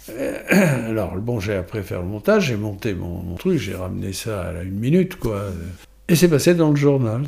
Alors, 0.49 1.17
bon, 1.17 1.41
j'ai 1.41 1.55
après 1.55 1.83
faire 1.83 2.01
le 2.01 2.09
montage, 2.09 2.47
j'ai 2.47 2.57
monté 2.57 2.95
mon, 2.95 3.35
truc, 3.35 3.59
j'ai 3.59 3.75
ramené 3.75 4.13
ça 4.13 4.49
à 4.49 4.63
une 4.63 4.79
minute, 4.79 5.17
quoi. 5.17 5.47
Et 6.09 6.15
c'est 6.15 6.29
passé 6.29 6.55
dans 6.55 6.71
le 6.71 6.77
journal. 6.77 7.25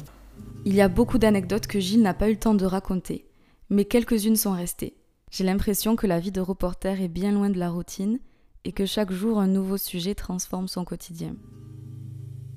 Il 0.64 0.74
y 0.74 0.80
a 0.80 0.88
beaucoup 0.88 1.18
d'anecdotes 1.18 1.66
que 1.66 1.80
Gilles 1.80 2.02
n'a 2.02 2.14
pas 2.14 2.28
eu 2.28 2.32
le 2.32 2.38
temps 2.38 2.54
de 2.54 2.64
raconter, 2.64 3.24
mais 3.70 3.84
quelques-unes 3.84 4.36
sont 4.36 4.52
restées. 4.52 4.94
J'ai 5.36 5.44
l'impression 5.44 5.96
que 5.96 6.06
la 6.06 6.18
vie 6.18 6.32
de 6.32 6.40
reporter 6.40 7.02
est 7.02 7.08
bien 7.08 7.30
loin 7.30 7.50
de 7.50 7.58
la 7.58 7.68
routine 7.68 8.20
et 8.64 8.72
que 8.72 8.86
chaque 8.86 9.12
jour 9.12 9.38
un 9.38 9.46
nouveau 9.46 9.76
sujet 9.76 10.14
transforme 10.14 10.66
son 10.66 10.86
quotidien. 10.86 11.36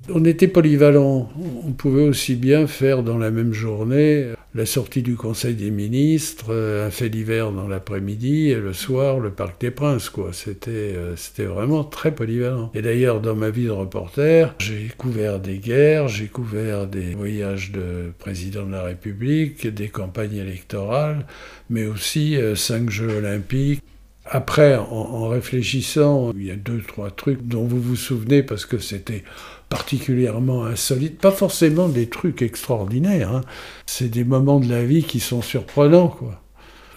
On 0.08 0.24
était 0.24 0.48
polyvalent. 0.48 1.30
On 1.66 1.72
pouvait 1.72 2.02
aussi 2.02 2.34
bien 2.34 2.66
faire 2.66 3.02
dans 3.02 3.18
la 3.18 3.30
même 3.30 3.52
journée 3.52 4.32
la 4.54 4.66
sortie 4.66 5.02
du 5.02 5.14
Conseil 5.14 5.54
des 5.54 5.70
ministres, 5.70 6.52
un 6.52 6.90
fait 6.90 7.08
d'hiver 7.08 7.52
dans 7.52 7.68
l'après-midi 7.68 8.48
et 8.48 8.56
le 8.56 8.72
soir 8.72 9.20
le 9.20 9.30
Parc 9.30 9.60
des 9.60 9.70
Princes. 9.70 10.08
Quoi. 10.08 10.30
C'était, 10.32 10.70
euh, 10.70 11.14
c'était 11.14 11.44
vraiment 11.44 11.84
très 11.84 12.12
polyvalent. 12.12 12.72
Et 12.74 12.82
d'ailleurs, 12.82 13.20
dans 13.20 13.36
ma 13.36 13.50
vie 13.50 13.66
de 13.66 13.70
reporter, 13.70 14.54
j'ai 14.58 14.90
couvert 14.96 15.38
des 15.38 15.58
guerres, 15.58 16.08
j'ai 16.08 16.26
couvert 16.26 16.86
des 16.88 17.14
voyages 17.14 17.70
de 17.70 18.12
président 18.18 18.66
de 18.66 18.72
la 18.72 18.82
République, 18.82 19.66
des 19.68 19.88
campagnes 19.88 20.36
électorales, 20.36 21.26
mais 21.68 21.86
aussi 21.86 22.36
euh, 22.36 22.56
cinq 22.56 22.90
Jeux 22.90 23.18
olympiques. 23.18 23.82
Après, 24.26 24.76
en, 24.76 25.28
réfléchissant, 25.28 26.32
il 26.36 26.46
y 26.46 26.50
a 26.50 26.56
deux, 26.56 26.82
trois 26.82 27.10
trucs 27.10 27.46
dont 27.46 27.64
vous 27.64 27.80
vous 27.80 27.96
souvenez 27.96 28.42
parce 28.42 28.66
que 28.66 28.78
c'était 28.78 29.24
particulièrement 29.68 30.66
insolite. 30.66 31.18
Pas 31.18 31.30
forcément 31.30 31.88
des 31.88 32.08
trucs 32.08 32.42
extraordinaires. 32.42 33.34
Hein. 33.34 33.40
C'est 33.86 34.08
des 34.08 34.24
moments 34.24 34.60
de 34.60 34.68
la 34.68 34.84
vie 34.84 35.04
qui 35.04 35.20
sont 35.20 35.42
surprenants, 35.42 36.08
quoi. 36.08 36.42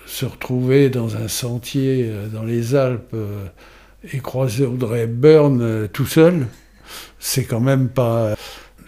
Se 0.05 0.25
retrouver 0.25 0.89
dans 0.89 1.15
un 1.15 1.29
sentier 1.29 2.09
euh, 2.09 2.27
dans 2.27 2.43
les 2.43 2.75
Alpes 2.75 3.13
euh, 3.13 3.45
et 4.11 4.19
croiser 4.19 4.65
Audrey 4.65 5.03
Hepburn 5.03 5.61
euh, 5.61 5.87
tout 5.87 6.05
seul, 6.05 6.47
c'est 7.19 7.45
quand 7.45 7.61
même 7.61 7.87
pas 7.87 8.35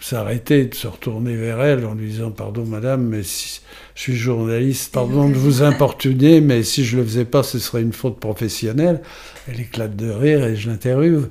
s'arrêter, 0.00 0.66
de 0.66 0.74
se 0.74 0.86
retourner 0.86 1.36
vers 1.36 1.60
elle 1.62 1.84
en 1.86 1.94
lui 1.94 2.10
disant 2.10 2.30
Pardon, 2.30 2.64
madame, 2.64 3.04
mais 3.06 3.22
si 3.22 3.60
je 3.94 4.00
suis 4.00 4.16
journaliste, 4.16 4.92
pardon 4.92 5.28
de 5.28 5.34
vous 5.34 5.62
importuner, 5.62 6.40
mais 6.40 6.62
si 6.62 6.84
je 6.84 6.96
le 6.96 7.04
faisais 7.04 7.24
pas, 7.24 7.42
ce 7.42 7.58
serait 7.58 7.82
une 7.82 7.92
faute 7.92 8.18
professionnelle. 8.18 9.00
Elle 9.48 9.60
éclate 9.60 9.96
de 9.96 10.10
rire 10.10 10.44
et 10.44 10.56
je 10.56 10.68
l'interviewe. 10.68 11.28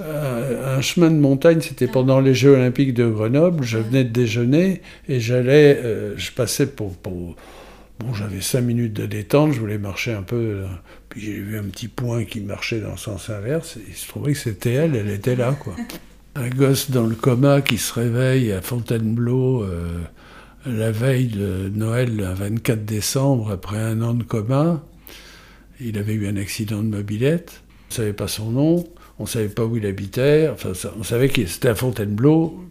Euh, 0.00 0.78
un 0.78 0.80
chemin 0.80 1.10
de 1.10 1.16
montagne, 1.16 1.60
c'était 1.60 1.86
pendant 1.86 2.20
les 2.20 2.34
Jeux 2.34 2.54
Olympiques 2.54 2.94
de 2.94 3.06
Grenoble. 3.06 3.64
Je 3.64 3.78
venais 3.78 4.04
de 4.04 4.10
déjeuner 4.10 4.82
et 5.08 5.20
j'allais, 5.20 5.78
euh, 5.82 6.14
je 6.16 6.32
passais 6.32 6.66
pour, 6.66 6.92
Bon, 8.00 8.14
j'avais 8.14 8.40
cinq 8.40 8.62
minutes 8.62 8.94
de 8.94 9.04
détente, 9.04 9.52
je 9.52 9.60
voulais 9.60 9.76
marcher 9.76 10.12
un 10.12 10.22
peu. 10.22 10.36
Euh, 10.36 10.66
puis 11.10 11.20
j'ai 11.20 11.32
vu 11.32 11.58
un 11.58 11.64
petit 11.64 11.88
point 11.88 12.24
qui 12.24 12.40
marchait 12.40 12.80
dans 12.80 12.92
le 12.92 12.96
sens 12.96 13.28
inverse. 13.28 13.76
Et 13.76 13.84
il 13.88 13.94
se 13.94 14.08
trouvait 14.08 14.32
que 14.32 14.38
c'était 14.38 14.72
elle, 14.72 14.96
elle 14.96 15.10
était 15.10 15.36
là, 15.36 15.52
quoi. 15.52 15.76
Un 16.36 16.48
gosse 16.48 16.90
dans 16.90 17.06
le 17.06 17.16
coma 17.16 17.60
qui 17.60 17.78
se 17.78 17.92
réveille 17.92 18.52
à 18.52 18.62
Fontainebleau 18.62 19.64
la 20.66 20.90
veille 20.90 21.28
de 21.28 21.70
Noël, 21.74 22.16
le 22.16 22.24
24 22.24 22.84
décembre, 22.84 23.50
après 23.50 23.78
un 23.78 24.02
an 24.02 24.14
de 24.14 24.22
coma. 24.22 24.82
Il 25.80 25.96
avait 25.98 26.12
eu 26.12 26.28
un 26.28 26.36
accident 26.36 26.82
de 26.82 26.88
mobilette, 26.88 27.62
on 27.62 27.92
ne 27.92 27.94
savait 27.94 28.12
pas 28.12 28.28
son 28.28 28.50
nom, 28.50 28.84
on 29.18 29.22
ne 29.22 29.28
savait 29.28 29.48
pas 29.48 29.64
où 29.64 29.76
il 29.76 29.86
habitait, 29.86 30.50
enfin, 30.52 30.72
on 30.98 31.02
savait 31.02 31.30
qu'il 31.30 31.44
était 31.44 31.68
à 31.68 31.74
Fontainebleau, 31.74 32.62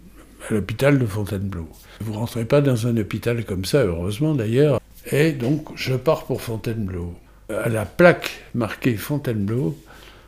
à 0.47 0.53
l'hôpital 0.53 0.99
de 0.99 1.05
Fontainebleau. 1.05 1.67
Vous 2.01 2.13
ne 2.13 2.17
rentrez 2.17 2.45
pas 2.45 2.61
dans 2.61 2.85
un 2.85 2.95
hôpital 2.97 3.43
comme 3.45 3.65
ça, 3.65 3.83
heureusement 3.83 4.35
d'ailleurs. 4.35 4.79
Et 5.11 5.31
donc, 5.31 5.69
je 5.75 5.95
pars 5.95 6.25
pour 6.25 6.41
Fontainebleau. 6.41 7.15
À 7.49 7.69
la 7.69 7.85
plaque 7.85 8.43
marquée 8.53 8.95
Fontainebleau, 8.95 9.75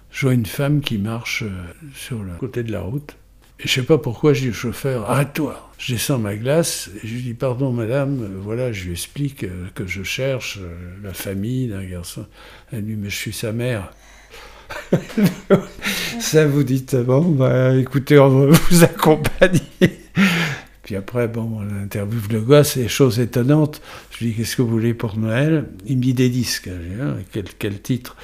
je 0.09 0.25
vois 0.25 0.33
une 0.33 0.47
femme 0.47 0.81
qui 0.81 0.97
marche 0.97 1.43
euh, 1.43 1.51
sur 1.93 2.23
le 2.23 2.33
côté 2.39 2.63
de 2.63 2.71
la 2.71 2.81
route. 2.81 3.15
Et 3.63 3.67
je 3.67 3.73
sais 3.73 3.83
pas 3.83 3.99
pourquoi, 3.99 4.33
je 4.33 4.41
dis 4.41 4.49
au 4.49 4.53
chauffeur, 4.53 5.07
arrête-toi. 5.07 5.69
Je 5.77 5.93
descends 5.93 6.17
ma 6.17 6.35
glace 6.35 6.89
et 6.95 7.07
je 7.07 7.13
lui 7.13 7.21
dis, 7.21 7.33
pardon 7.35 7.71
madame, 7.71 8.23
euh, 8.23 8.39
voilà, 8.41 8.71
je 8.71 8.85
lui 8.85 8.91
explique 8.91 9.43
euh, 9.43 9.67
que 9.75 9.85
je 9.85 10.01
cherche 10.01 10.57
euh, 10.59 10.75
la 11.03 11.13
famille 11.13 11.67
d'un 11.67 11.83
garçon. 11.83 12.25
Elle 12.71 12.85
dit, 12.85 12.95
mais 12.95 13.11
je 13.11 13.15
suis 13.15 13.33
sa 13.33 13.51
mère. 13.51 13.93
Ça 16.19 16.47
vous 16.47 16.63
dit, 16.63 16.83
bon, 17.05 17.21
bah, 17.29 17.75
écoutez, 17.75 18.17
on 18.17 18.47
va 18.47 18.57
vous 18.69 18.83
accompagner. 18.83 19.61
Puis 20.81 20.95
après, 20.95 21.27
bon, 21.27 21.59
on 21.59 21.83
interviewe 21.83 22.29
le 22.31 22.41
gosse, 22.41 22.77
et 22.77 22.87
chose 22.87 23.19
étonnante, 23.19 23.79
je 24.09 24.23
lui 24.23 24.31
dis, 24.31 24.37
qu'est-ce 24.37 24.55
que 24.55 24.63
vous 24.63 24.69
voulez 24.69 24.95
pour 24.95 25.17
Noël? 25.17 25.65
Il 25.85 25.97
me 25.97 26.01
dit 26.01 26.15
des 26.15 26.29
disques. 26.29 26.69
Ah, 26.99 27.13
quel, 27.31 27.45
quel, 27.59 27.79
titre? 27.79 28.17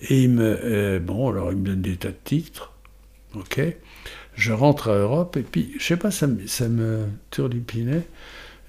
Et 0.00 0.24
il 0.24 0.30
me, 0.30 0.98
bon, 0.98 1.30
alors 1.30 1.52
il 1.52 1.58
me 1.58 1.68
donne 1.68 1.80
des 1.80 1.96
tas 1.96 2.08
de 2.08 2.16
titres. 2.22 2.74
OK 3.34 3.60
je 4.38 4.52
rentre 4.52 4.88
à 4.88 4.96
Europe 4.96 5.36
et 5.36 5.42
puis, 5.42 5.72
je 5.78 5.84
sais 5.84 5.96
pas, 5.96 6.12
ça, 6.12 6.28
ça 6.46 6.68
me 6.68 7.00
turlupinait. 7.30 8.04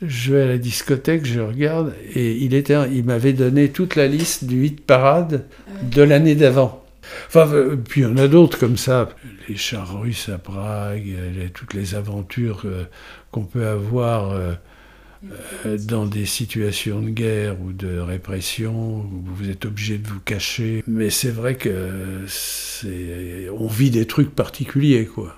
Je 0.02 0.34
vais 0.34 0.42
à 0.42 0.48
la 0.48 0.58
discothèque, 0.58 1.26
je 1.26 1.40
regarde 1.40 1.94
et 2.16 2.36
il, 2.38 2.54
était, 2.56 2.76
il 2.92 3.04
m'avait 3.04 3.34
donné 3.34 3.70
toute 3.70 3.96
la 3.96 4.08
liste 4.08 4.46
du 4.46 4.66
hit 4.66 4.82
parade 4.86 5.46
de 5.84 6.02
l'année 6.02 6.36
d'avant. 6.36 6.84
Enfin, 7.28 7.48
euh, 7.54 7.76
puis 7.76 8.02
il 8.02 8.04
y 8.06 8.08
en 8.08 8.18
a 8.18 8.28
d'autres 8.28 8.58
comme 8.58 8.78
ça. 8.78 9.10
Les 9.48 9.58
chars 9.58 10.02
russes 10.02 10.30
à 10.30 10.38
Prague, 10.40 11.16
toutes 11.54 11.74
les 11.74 11.94
aventures 11.96 12.64
euh, 12.66 12.86
qu'on 13.32 13.44
peut 13.44 13.68
avoir 13.68 14.32
euh, 14.32 14.56
dans 15.78 16.06
des 16.06 16.26
situations 16.26 17.02
de 17.02 17.10
guerre 17.10 17.62
ou 17.62 17.74
de 17.74 18.00
répression 18.00 19.02
où 19.02 19.24
vous 19.36 19.50
êtes 19.50 19.66
obligé 19.66 19.98
de 19.98 20.08
vous 20.08 20.22
cacher. 20.22 20.84
Mais 20.88 21.10
c'est 21.10 21.32
vrai 21.32 21.56
que 21.56 22.24
c'est, 22.28 23.50
on 23.56 23.68
vit 23.68 23.92
des 23.92 24.08
trucs 24.08 24.34
particuliers, 24.34 25.06
quoi. 25.06 25.36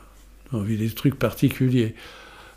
On 0.54 0.62
vit 0.62 0.78
des 0.78 0.90
trucs 0.90 1.16
particuliers. 1.16 1.96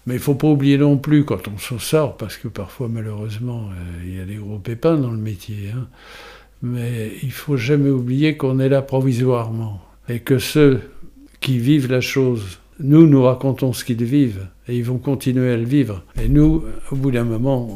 Mais 0.07 0.15
il 0.15 0.21
faut 0.21 0.35
pas 0.35 0.49
oublier 0.49 0.77
non 0.77 0.99
plus 0.99 1.25
quand 1.25 1.49
on 1.49 1.59
s'en 1.59 1.79
sort, 1.79 2.17
parce 2.17 2.37
que 2.37 2.49
parfois 2.49 2.89
malheureusement 2.89 3.71
euh, 3.71 4.05
il 4.05 4.17
y 4.17 4.21
a 4.21 4.25
des 4.25 4.35
gros 4.35 4.59
pépins 4.59 4.97
dans 4.97 5.11
le 5.11 5.19
métier. 5.19 5.71
Hein. 5.75 5.87
Mais 6.63 7.13
il 7.23 7.33
faut 7.33 7.57
jamais 7.57 7.91
oublier 7.91 8.37
qu'on 8.37 8.59
est 8.59 8.69
là 8.69 8.83
provisoirement 8.83 9.83
et 10.09 10.21
que 10.21 10.39
ceux 10.39 10.81
qui 11.41 11.59
vivent 11.59 11.91
la 11.91 12.01
chose, 12.01 12.59
nous 12.81 13.07
nous 13.07 13.23
racontons 13.23 13.73
ce 13.73 13.85
qu'ils 13.85 14.05
vivent 14.05 14.47
et 14.69 14.77
ils 14.77 14.85
vont 14.85 14.99
continuer 14.99 15.53
à 15.53 15.57
le 15.57 15.65
vivre. 15.65 16.03
Et 16.21 16.29
nous, 16.29 16.65
au 16.91 16.97
bout 16.97 17.11
d'un 17.11 17.25
moment, 17.25 17.69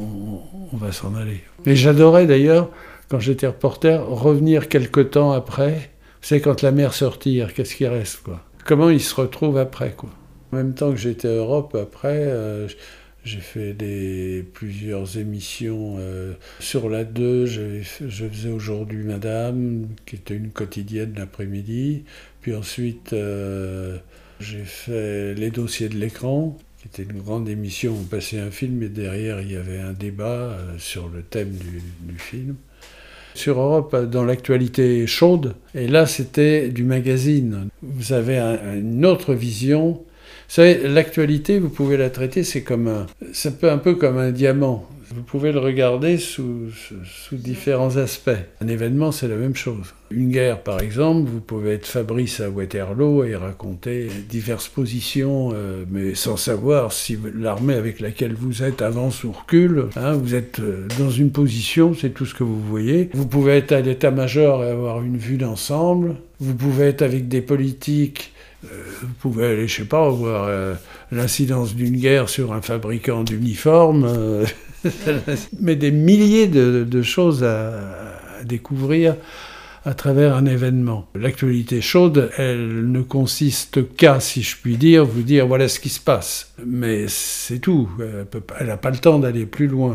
on, 0.73 0.77
va 0.77 0.93
s'en 0.93 1.15
aller. 1.15 1.43
Mais 1.67 1.77
j'adorais 1.77 2.27
d'ailleurs 2.27 2.71
quand 3.09 3.21
j'étais 3.21 3.47
reporter 3.47 4.07
revenir 4.07 4.69
quelque 4.69 5.01
temps 5.01 5.33
après. 5.33 5.91
C'est 6.21 6.41
quand 6.41 6.63
la 6.63 6.73
mer 6.73 6.95
sortir, 6.95 7.55
qu'est-ce 7.55 7.77
qui 7.77 7.87
reste 7.87 8.23
quoi? 8.25 8.43
Comment 8.69 8.91
il 8.91 9.01
se 9.01 9.15
retrouve 9.15 9.57
après. 9.57 9.95
Quoi. 9.97 10.11
En 10.53 10.59
même 10.59 10.75
temps 10.75 10.91
que 10.91 10.99
j'étais 10.99 11.27
à 11.27 11.33
Europe, 11.33 11.75
après, 11.75 12.27
euh, 12.29 12.69
J'ai 13.25 13.41
fait 13.41 13.75
plusieurs 14.55 15.19
émissions 15.19 15.97
euh, 15.99 16.35
sur 16.61 16.89
la 16.89 17.05
2. 17.05 17.47
Je 17.47 17.83
faisais 17.83 18.51
aujourd'hui 18.51 19.03
Madame, 19.03 19.89
qui 20.07 20.17
était 20.17 20.35
une 20.35 20.51
quotidienne 20.51 21.15
l'après-midi. 21.17 22.05
Puis 22.41 22.55
ensuite, 22.55 23.13
euh, 23.13 23.99
j'ai 24.39 24.65
fait 24.65 25.35
Les 25.35 25.51
dossiers 25.51 25.89
de 25.89 25.97
l'écran, 25.97 26.57
qui 26.79 26.89
était 26.89 27.11
une 27.11 27.21
grande 27.21 27.49
émission. 27.49 27.97
On 27.99 28.05
passait 28.05 28.39
un 28.39 28.51
film 28.51 28.83
et 28.83 28.89
derrière, 28.89 29.41
il 29.41 29.53
y 29.53 29.57
avait 29.57 29.81
un 29.81 29.95
débat 29.95 30.59
sur 30.79 31.09
le 31.09 31.23
thème 31.23 31.53
du 32.03 32.19
film 32.19 32.57
sur 33.35 33.61
Europe 33.61 33.97
dans 34.11 34.25
l'actualité 34.25 35.07
chaude. 35.07 35.55
Et 35.75 35.89
là, 35.89 36.07
c'était 36.07 36.69
du 36.69 36.85
magazine. 36.85 37.69
Vous 37.83 38.13
avez 38.13 38.39
une 38.39 39.07
autre 39.07 39.35
vision 39.35 40.01
savez, 40.49 40.89
l'actualité, 40.89 41.59
vous 41.59 41.69
pouvez 41.69 41.97
la 41.97 42.11
traiter, 42.11 42.43
c'est 42.43 42.63
comme 42.63 42.89
un, 42.89 43.07
c'est 43.33 43.65
un 43.65 43.79
peu 43.79 43.95
comme 43.95 44.19
un 44.19 44.31
diamant. 44.31 44.89
Vous 45.15 45.23
pouvez 45.23 45.53
le 45.53 45.59
regarder 45.59 46.19
sous, 46.19 46.67
sous 47.05 47.37
différents 47.37 47.97
aspects. 47.97 48.31
Un 48.61 48.69
événement, 48.69 49.11
c'est 49.11 49.29
la 49.29 49.37
même 49.37 49.57
chose. 49.57 49.95
Une 50.11 50.31
guerre, 50.31 50.63
par 50.63 50.81
exemple, 50.81 51.31
vous 51.31 51.41
pouvez 51.41 51.73
être 51.73 51.87
Fabrice 51.87 52.41
à 52.41 52.51
Waterloo 52.51 53.25
et 53.25 53.35
raconter 53.35 54.09
diverses 54.29 54.69
positions, 54.69 55.51
euh, 55.55 55.85
mais 55.91 56.15
sans 56.15 56.37
savoir 56.37 56.93
si 56.93 57.17
l'armée 57.35 57.75
avec 57.75 58.01
laquelle 58.01 58.35
vous 58.35 58.63
êtes 58.63 58.83
avance 58.83 59.25
ou 59.25 59.33
recule. 59.33 59.87
Hein, 59.97 60.13
vous 60.13 60.35
êtes 60.35 60.61
euh, 60.61 60.87
dans 60.99 61.11
une 61.11 61.31
position, 61.31 61.95
c'est 61.95 62.11
tout 62.11 62.27
ce 62.27 62.35
que 62.35 62.45
vous 62.45 62.61
voyez. 62.61 63.09
Vous 63.15 63.27
pouvez 63.27 63.57
être 63.57 63.73
à 63.73 63.81
l'état-major 63.81 64.63
et 64.63 64.69
avoir 64.69 65.03
une 65.03 65.17
vue 65.17 65.39
d'ensemble. 65.39 66.17
Vous 66.39 66.55
pouvez 66.55 66.87
être 66.87 67.03
avec 67.03 67.29
des 67.29 67.41
politiques 67.41 68.33
vous 68.63 69.15
pouvez 69.21 69.47
aller, 69.47 69.69
je 69.69 69.77
sais 69.77 69.85
pas, 69.85 70.09
voir 70.09 70.47
euh, 70.49 70.75
l'incidence 71.13 71.75
d'une 71.75 71.97
guerre 71.97 72.29
sur 72.29 72.53
un 72.53 72.61
fabricant 72.61 73.23
d'uniformes, 73.23 74.05
euh, 74.05 74.47
mais 75.61 75.77
des 75.77 75.91
milliers 75.91 76.49
de, 76.49 77.03
choses 77.03 77.45
à, 77.45 77.73
découvrir 78.45 79.17
à 79.85 79.95
travers 79.95 80.35
un 80.35 80.45
événement. 80.45 81.09
L'actualité 81.15 81.81
chaude, 81.81 82.31
elle 82.37 82.91
ne 82.91 83.01
consiste 83.01 83.95
qu'à, 83.97 84.21
si 84.21 84.43
je 84.43 84.57
puis 84.61 84.77
dire, 84.77 85.05
vous 85.05 85.23
dire 85.23 85.47
voilà 85.47 85.69
ce 85.69 85.81
qui 85.81 85.89
se 85.89 86.01
passe. 86.01 86.53
Mais 86.65 87.07
c'est 87.09 87.59
tout. 87.59 87.89
Elle 88.59 88.67
n'a 88.67 88.77
pas 88.77 88.91
le 88.91 88.99
temps 88.99 89.19
d'aller 89.19 89.47
plus 89.47 89.67
loin. 89.67 89.95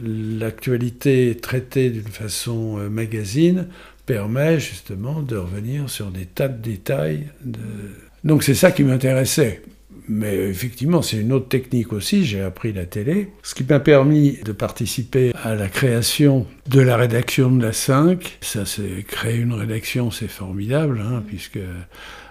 L'actualité 0.00 1.36
traitée 1.40 1.90
d'une 1.90 2.02
façon 2.02 2.76
magazine 2.90 3.68
permet 4.06 4.60
justement 4.60 5.20
de 5.20 5.36
revenir 5.36 5.90
sur 5.90 6.06
des 6.06 6.24
tas 6.24 6.48
de 6.48 6.62
détails. 6.62 7.26
De... 7.44 7.58
Donc 8.24 8.44
c'est 8.44 8.54
ça 8.54 8.70
qui 8.70 8.84
m'intéressait. 8.84 9.62
Mais 10.08 10.36
effectivement, 10.36 11.02
c'est 11.02 11.16
une 11.16 11.32
autre 11.32 11.48
technique 11.48 11.92
aussi. 11.92 12.24
J'ai 12.24 12.40
appris 12.40 12.72
la 12.72 12.86
télé, 12.86 13.28
ce 13.42 13.56
qui 13.56 13.64
m'a 13.64 13.80
permis 13.80 14.38
de 14.44 14.52
participer 14.52 15.32
à 15.42 15.56
la 15.56 15.68
création 15.68 16.46
de 16.68 16.80
la 16.80 16.96
rédaction 16.96 17.50
de 17.50 17.60
la 17.60 17.72
5. 17.72 18.38
Ça, 18.40 18.64
c'est 18.64 19.04
créer 19.06 19.36
une 19.36 19.52
rédaction, 19.52 20.12
c'est 20.12 20.28
formidable, 20.28 21.02
hein, 21.04 21.24
puisque 21.26 21.58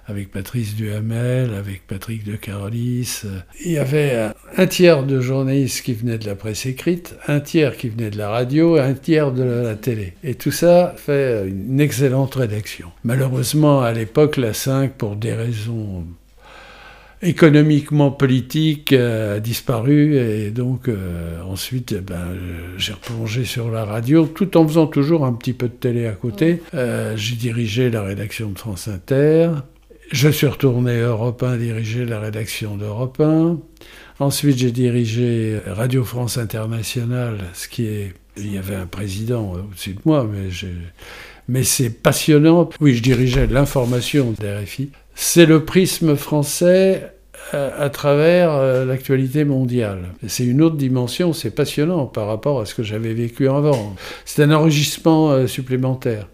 avec 0.08 0.32
Patrice 0.32 0.76
Duhamel, 0.76 1.54
avec 1.54 1.88
Patrick 1.88 2.24
de 2.24 2.36
Carolis. 2.36 3.24
Il 3.64 3.72
y 3.72 3.78
avait 3.78 4.30
un 4.58 4.68
tiers 4.68 5.04
de 5.04 5.20
journalistes 5.20 5.84
qui 5.84 5.94
venaient 5.94 6.18
de 6.18 6.26
la 6.26 6.36
presse 6.36 6.66
écrite, 6.66 7.16
un 7.28 7.40
tiers 7.40 7.76
qui 7.76 7.90
venaient 7.90 8.12
de 8.12 8.18
la 8.18 8.30
radio, 8.30 8.78
un 8.78 8.94
tiers 8.94 9.32
de 9.32 9.44
la 9.44 9.76
télé. 9.76 10.14
Et 10.24 10.36
tout 10.36 10.52
ça 10.52 10.94
fait 10.96 11.48
une 11.48 11.80
excellente 11.80 12.36
rédaction. 12.36 12.92
Malheureusement, 13.04 13.82
à 13.82 13.92
l'époque, 13.94 14.38
la 14.38 14.54
5, 14.54 14.94
pour 14.94 15.16
des 15.16 15.34
raisons 15.34 16.06
économiquement 17.22 18.12
politiques, 18.12 18.94
a 18.94 19.40
disparu 19.40 20.18
et 20.18 20.52
donc 20.52 20.88
euh, 20.88 21.42
ensuite 21.44 21.96
eh 21.98 22.02
ben, 22.02 22.36
j'ai 22.78 22.94
replongé 22.94 23.46
sur 23.46 23.72
la 23.72 23.86
radio 23.86 24.26
tout 24.26 24.58
en 24.58 24.68
faisant 24.68 24.88
toujours 24.88 25.26
un 25.26 25.34
petit 25.34 25.54
peu 25.54 25.68
de 25.68 25.74
télé 25.74 26.06
à 26.08 26.12
côté. 26.12 26.62
Euh, 26.74 27.14
j'ai 27.16 27.36
dirigé 27.36 27.90
la 27.90 28.04
rédaction 28.04 28.50
de 28.50 28.58
France 28.58 28.88
Inter, 28.88 29.50
je 30.12 30.30
suis 30.30 30.48
retourné 30.48 30.92
à 30.92 31.08
Europe 31.08 31.44
1 31.44 31.58
diriger 31.58 32.06
la 32.06 32.20
rédaction 32.20 32.76
d'Europe 32.76 33.20
1. 33.20 33.58
Ensuite, 34.20 34.58
j'ai 34.58 34.72
dirigé 34.72 35.60
Radio 35.66 36.04
France 36.04 36.38
Internationale, 36.38 37.40
ce 37.54 37.68
qui 37.68 37.86
est. 37.86 38.14
Il 38.38 38.54
y 38.54 38.58
avait 38.58 38.76
un 38.76 38.86
président 38.86 39.54
au-dessus 39.54 39.94
de 39.94 40.02
moi, 40.04 40.30
mais, 41.48 41.64
c'est 41.64 41.90
passionnant. 41.90 42.70
Oui, 42.82 42.94
je 42.94 43.02
dirigeais 43.02 43.48
l'information 43.48 44.34
d'RFI. 44.38 44.90
C'est 45.16 45.46
le 45.46 45.64
prisme 45.64 46.18
français 46.18 47.14
à, 47.54 47.68
à 47.82 47.90
travers 47.90 48.52
euh, 48.52 48.84
l'actualité 48.84 49.46
mondiale. 49.46 50.10
C'est 50.28 50.44
une 50.44 50.62
autre 50.62 50.76
dimension, 50.76 51.32
c'est 51.32 51.52
passionnant 51.52 52.08
par 52.08 52.28
rapport 52.28 52.60
à 52.60 52.66
ce 52.66 52.76
que 52.76 52.84
j'avais 52.84 53.14
vécu 53.14 53.48
avant. 53.48 53.96
C'est 54.26 54.44
un 54.44 54.52
enregistrement 54.52 55.32
euh, 55.32 55.48
supplémentaire. 55.48 56.28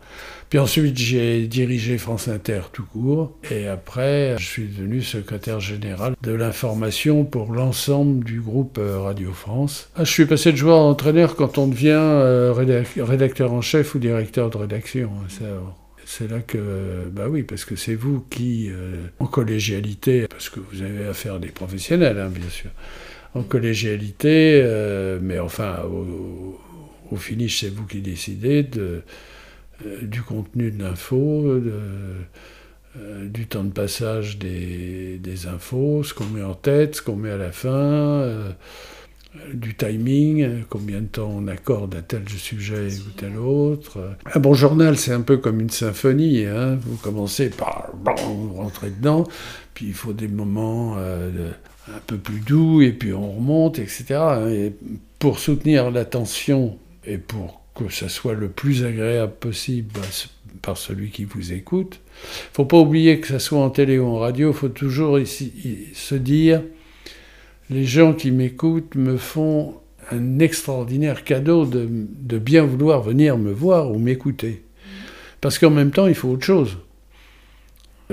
Puis 0.52 0.60
ensuite, 0.60 0.98
j'ai 0.98 1.48
dirigé 1.48 1.98
France 1.98 2.28
Inter 2.28 2.64
tout 2.74 2.84
court. 2.84 3.38
Et 3.50 3.68
après, 3.68 4.36
je 4.38 4.46
suis 4.46 4.68
devenu 4.68 5.02
secrétaire 5.02 5.62
général 5.62 6.14
de 6.22 6.34
l'information 6.34 7.24
pour 7.24 7.54
l'ensemble 7.54 8.26
du 8.26 8.42
groupe 8.42 8.78
euh, 8.78 9.00
Radio 9.00 9.32
France. 9.32 9.90
Ah, 9.96 10.04
je 10.04 10.12
suis 10.12 10.26
passé 10.26 10.52
de 10.52 10.58
joueur 10.58 10.80
à 10.80 10.82
entraîneur 10.82 11.38
quand 11.38 11.58
on 11.58 11.70
devient 11.70 11.92
euh, 11.96 12.52
rédacteur 12.98 13.54
en 13.54 13.62
chef 13.62 13.96
ou 13.96 14.00
directeur 14.00 14.50
de 14.50 14.58
rédaction. 14.58 15.10
C'est 16.06 16.30
là 16.30 16.40
que, 16.40 17.08
bah 17.10 17.30
oui, 17.30 17.44
parce 17.44 17.64
que 17.64 17.78
c'est 17.78 17.96
vous 17.96 18.20
qui, 18.30 18.68
euh, 18.72 18.98
en 19.20 19.28
collégialité, 19.28 20.28
parce 20.28 20.50
que 20.50 20.60
vous 20.60 20.82
avez 20.82 21.08
affaire 21.08 21.36
à 21.36 21.40
des 21.40 21.48
professionnels, 21.48 22.20
hein, 22.20 22.30
bien 22.30 22.50
sûr, 22.50 22.72
en 23.36 23.44
collégialité, 23.44 24.62
mais 25.22 25.40
enfin, 25.40 25.78
au, 25.90 27.16
finish, 27.16 27.62
c'est 27.62 27.74
vous 27.74 27.86
qui 27.86 28.02
décidez 28.02 28.64
de 28.64 29.04
du 30.02 30.22
contenu 30.22 30.72
de 30.72 30.84
l'info, 30.84 31.62
euh, 32.98 33.26
du 33.26 33.48
temps 33.48 33.64
de 33.64 33.72
passage 33.72 34.38
des, 34.38 35.48
infos, 35.48 36.04
ce 36.04 36.14
qu'on 36.14 36.26
met 36.26 36.44
en 36.44 36.56
tête, 36.56 36.98
ce 36.98 37.02
qu'on 37.02 37.16
met 37.16 37.32
à 37.32 37.38
la 37.38 37.54
fin, 37.54 37.70
euh, 37.70 38.52
du 39.54 39.76
timing, 39.76 40.66
combien 40.68 41.00
de 41.00 41.06
temps 41.06 41.32
on 41.34 41.48
accorde 41.48 41.96
à 41.96 42.02
tel 42.02 42.28
sujet 42.28 42.90
ou 42.98 43.12
tel 43.16 43.38
autre. 43.38 44.18
Un 44.36 44.40
bon 44.42 44.54
journal, 44.54 44.98
c'est 44.98 45.14
un 45.14 45.22
peu 45.22 45.38
comme 45.38 45.62
une 45.62 45.70
symphonie. 45.70 46.44
Hein. 46.44 46.78
Vous 46.82 46.98
commencez 46.98 47.50
par 47.50 47.92
vous 48.04 48.56
rentrez 48.56 48.90
dedans, 48.90 49.26
puis 49.74 49.86
il 49.86 49.94
faut 49.94 50.12
des 50.12 50.28
moments 50.28 50.98
un 50.98 52.00
peu 52.08 52.18
plus 52.18 52.42
doux, 52.42 52.82
et 52.82 52.92
puis 52.92 53.14
on 53.14 53.32
remonte, 53.32 53.80
etc. 53.80 54.04
Et 54.50 54.74
pour 55.18 55.40
soutenir 55.40 55.92
l'attention 55.92 56.78
et 57.06 57.18
pour 57.18 57.61
que 57.76 57.90
ça 57.90 58.10
soit 58.10 58.34
le 58.34 58.50
plus 58.50 58.84
agréable 58.84 59.34
possible 59.40 60.00
par 60.62 60.78
celui 60.78 61.10
qui 61.10 61.24
vous 61.24 61.54
écoute. 61.54 62.00
Il 62.24 62.50
ne 62.52 62.54
faut 62.54 62.66
pas 62.66 62.78
oublier 62.78 63.20
que 63.20 63.28
ça 63.28 63.40
soit 63.40 63.60
en 63.60 63.70
télé 63.70 63.98
ou 63.98 64.08
en 64.08 64.20
radio, 64.20 64.52
il 64.52 64.56
faut 64.56 64.70
toujours 64.70 65.20
ici, 65.20 65.90
se 65.94 66.16
dire, 66.16 66.62
les 67.70 67.86
gens 67.86 68.14
qui 68.14 68.32
m'écoutent 68.32 68.96
me 68.96 69.18
font 69.18 69.76
un 70.12 70.40
extraordinaire 70.40 71.24
cadeau 71.24 71.66
de, 71.66 71.88
de, 71.90 72.38
bien 72.38 72.66
vouloir 72.66 73.02
venir 73.02 73.38
me 73.38 73.52
voir 73.52 73.92
ou 73.92 73.98
m'écouter. 73.98 74.64
Parce 75.40 75.58
qu'en 75.58 75.70
même 75.70 75.92
temps, 75.92 76.08
il 76.08 76.16
faut 76.16 76.30
autre 76.30 76.46
chose. 76.46 76.78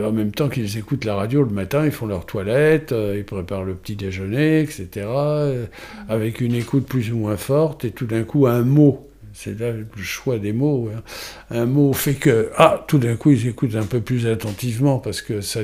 En 0.00 0.12
même 0.12 0.30
temps 0.30 0.48
qu'ils 0.48 0.78
écoutent 0.78 1.04
la 1.04 1.16
radio 1.16 1.42
le 1.42 1.50
matin, 1.50 1.84
ils 1.84 1.90
font 1.90 2.06
leur 2.06 2.24
toilette, 2.24 2.92
euh, 2.92 3.16
ils 3.18 3.24
préparent 3.24 3.64
le 3.64 3.74
petit 3.74 3.96
déjeuner, 3.96 4.60
etc., 4.60 4.88
euh, 4.96 5.66
avec 6.08 6.40
une 6.40 6.54
écoute 6.54 6.86
plus 6.86 7.12
ou 7.12 7.16
moins 7.16 7.36
forte, 7.36 7.84
et 7.84 7.90
tout 7.90 8.06
d'un 8.06 8.22
coup, 8.22 8.46
un 8.46 8.62
mot 8.62 9.07
c'est 9.34 9.58
là 9.58 9.70
le 9.70 9.86
choix 10.02 10.38
des 10.38 10.52
mots. 10.52 10.90
Hein. 10.94 11.02
Un 11.50 11.66
mot 11.66 11.92
fait 11.92 12.14
que, 12.14 12.50
ah, 12.56 12.84
tout 12.88 12.98
d'un 12.98 13.16
coup, 13.16 13.30
ils 13.30 13.46
écoutent 13.46 13.74
un 13.74 13.86
peu 13.86 14.00
plus 14.00 14.26
attentivement 14.26 14.98
parce 14.98 15.22
que 15.22 15.40
ça 15.40 15.60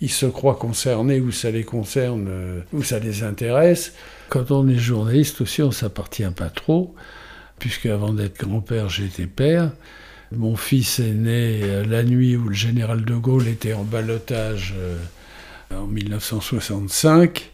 ils 0.00 0.10
se 0.10 0.26
croient 0.26 0.56
concernés 0.56 1.20
ou 1.20 1.32
ça 1.32 1.50
les 1.50 1.64
concerne 1.64 2.26
euh, 2.28 2.60
ou 2.72 2.82
ça 2.82 2.98
les 2.98 3.22
intéresse. 3.22 3.94
Quand 4.28 4.50
on 4.50 4.68
est 4.68 4.76
journaliste 4.76 5.40
aussi, 5.40 5.62
on 5.62 5.70
s'appartient 5.70 6.30
pas 6.36 6.50
trop, 6.50 6.94
puisque 7.58 7.86
avant 7.86 8.12
d'être 8.12 8.38
grand-père, 8.38 8.88
j'étais 8.88 9.26
père. 9.26 9.70
Mon 10.32 10.56
fils 10.56 10.98
est 10.98 11.14
né 11.14 11.60
euh, 11.62 11.84
la 11.84 12.02
nuit 12.02 12.36
où 12.36 12.48
le 12.48 12.54
général 12.54 13.04
de 13.04 13.14
Gaulle 13.14 13.48
était 13.48 13.72
en 13.72 13.84
balotage 13.84 14.74
euh, 14.76 14.96
en 15.74 15.86
1965. 15.86 17.50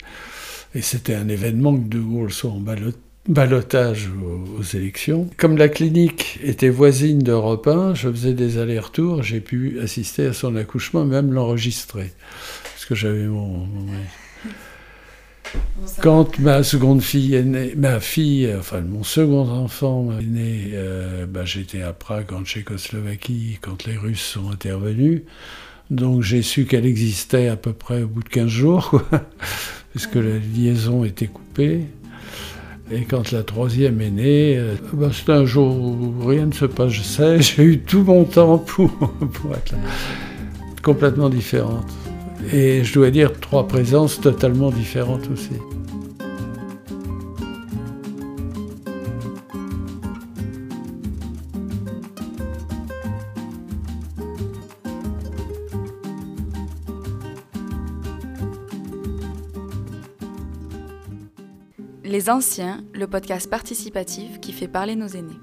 Et 0.75 0.83
c'était 0.83 1.15
un 1.15 1.29
événement 1.29 1.77
que 1.77 1.89
de 1.89 2.01
Gaulle 2.01 2.33
soit 2.33 2.51
en 2.51 2.59
balotage 2.59 3.04
balotage 3.29 4.09
aux, 4.09 4.63
élections. 4.63 5.29
Comme 5.37 5.57
la 5.57 5.69
clinique 5.69 6.39
était 6.43 6.69
voisine 6.69 7.19
d'Europe 7.19 7.67
1, 7.67 7.95
je 7.95 8.11
faisais 8.11 8.33
des 8.33 8.59
allers-retours, 8.59 9.23
j'ai 9.23 9.41
pu 9.41 9.81
assister 9.81 10.27
à 10.27 10.33
son 10.33 10.57
accouchement, 10.57 11.05
même 11.05 11.33
l'enregistrer, 11.33 12.13
parce 12.73 12.85
que 12.85 12.95
j'avais 12.95 13.25
mon, 13.25 13.67
Quand 16.03 16.39
ma 16.39 16.63
seconde 16.63 17.03
fille 17.03 17.35
est 17.35 17.45
née, 17.45 17.75
ma 17.77 18.01
fille, 18.01 18.53
enfin 18.59 18.81
mon 18.81 19.05
second 19.05 19.49
enfant 19.49 20.11
est 20.19 20.25
né, 20.25 20.71
euh, 20.75 21.27
bah, 21.27 21.45
j'étais 21.45 21.83
à 21.83 21.93
Prague 21.93 22.33
en 22.33 22.45
Tchécoslovaquie 22.45 23.59
quand 23.61 23.85
les 23.87 23.97
Russes 23.97 24.21
sont 24.21 24.51
intervenus. 24.51 25.23
Donc 25.91 26.23
j'ai 26.23 26.43
su 26.43 26.65
qu'elle 26.65 26.87
existait 26.87 27.49
à 27.49 27.57
peu 27.57 27.73
près 27.73 28.03
au 28.03 28.09
bout 28.09 28.23
de 28.23 28.29
15 28.29 28.49
jours. 28.49 29.03
puisque 29.95 30.17
la 30.17 30.39
liaison 30.39 31.05
était 31.05 31.29
coupée. 31.29 31.83
Et 32.91 33.05
quand 33.05 33.33
la 33.33 33.43
troisième 33.43 34.01
est 34.01 34.11
née, 34.11 34.59
euh, 34.59 34.75
ben, 34.93 35.11
c'est 35.13 35.33
un 35.33 35.47
jour 35.47 35.75
où 35.75 36.27
rien 36.27 36.47
ne 36.47 36.53
se 36.53 36.67
passe, 36.67 36.91
je 36.91 37.03
sais, 37.03 37.41
j'ai 37.41 37.63
eu 37.63 37.79
tout 37.79 38.05
mon 38.05 38.25
temps 38.25 38.59
pour, 38.59 38.91
pour 39.33 39.55
être 39.55 39.73
là. 39.73 39.79
Complètement 40.83 41.31
différente. 41.31 41.87
Et 42.53 42.85
je 42.85 42.93
dois 42.93 43.11
dire, 43.11 43.33
trois 43.41 43.67
présences 43.67 44.21
totalement 44.21 44.71
différentes 44.71 45.31
aussi. 45.33 45.53
Anciens, 62.29 62.83
le 62.95 63.07
podcast 63.07 63.51
participatif 63.51 64.41
qui 64.41 64.53
fait 64.53 64.69
parler 64.69 64.97
nos 64.97 65.09
aînés. 65.09 65.39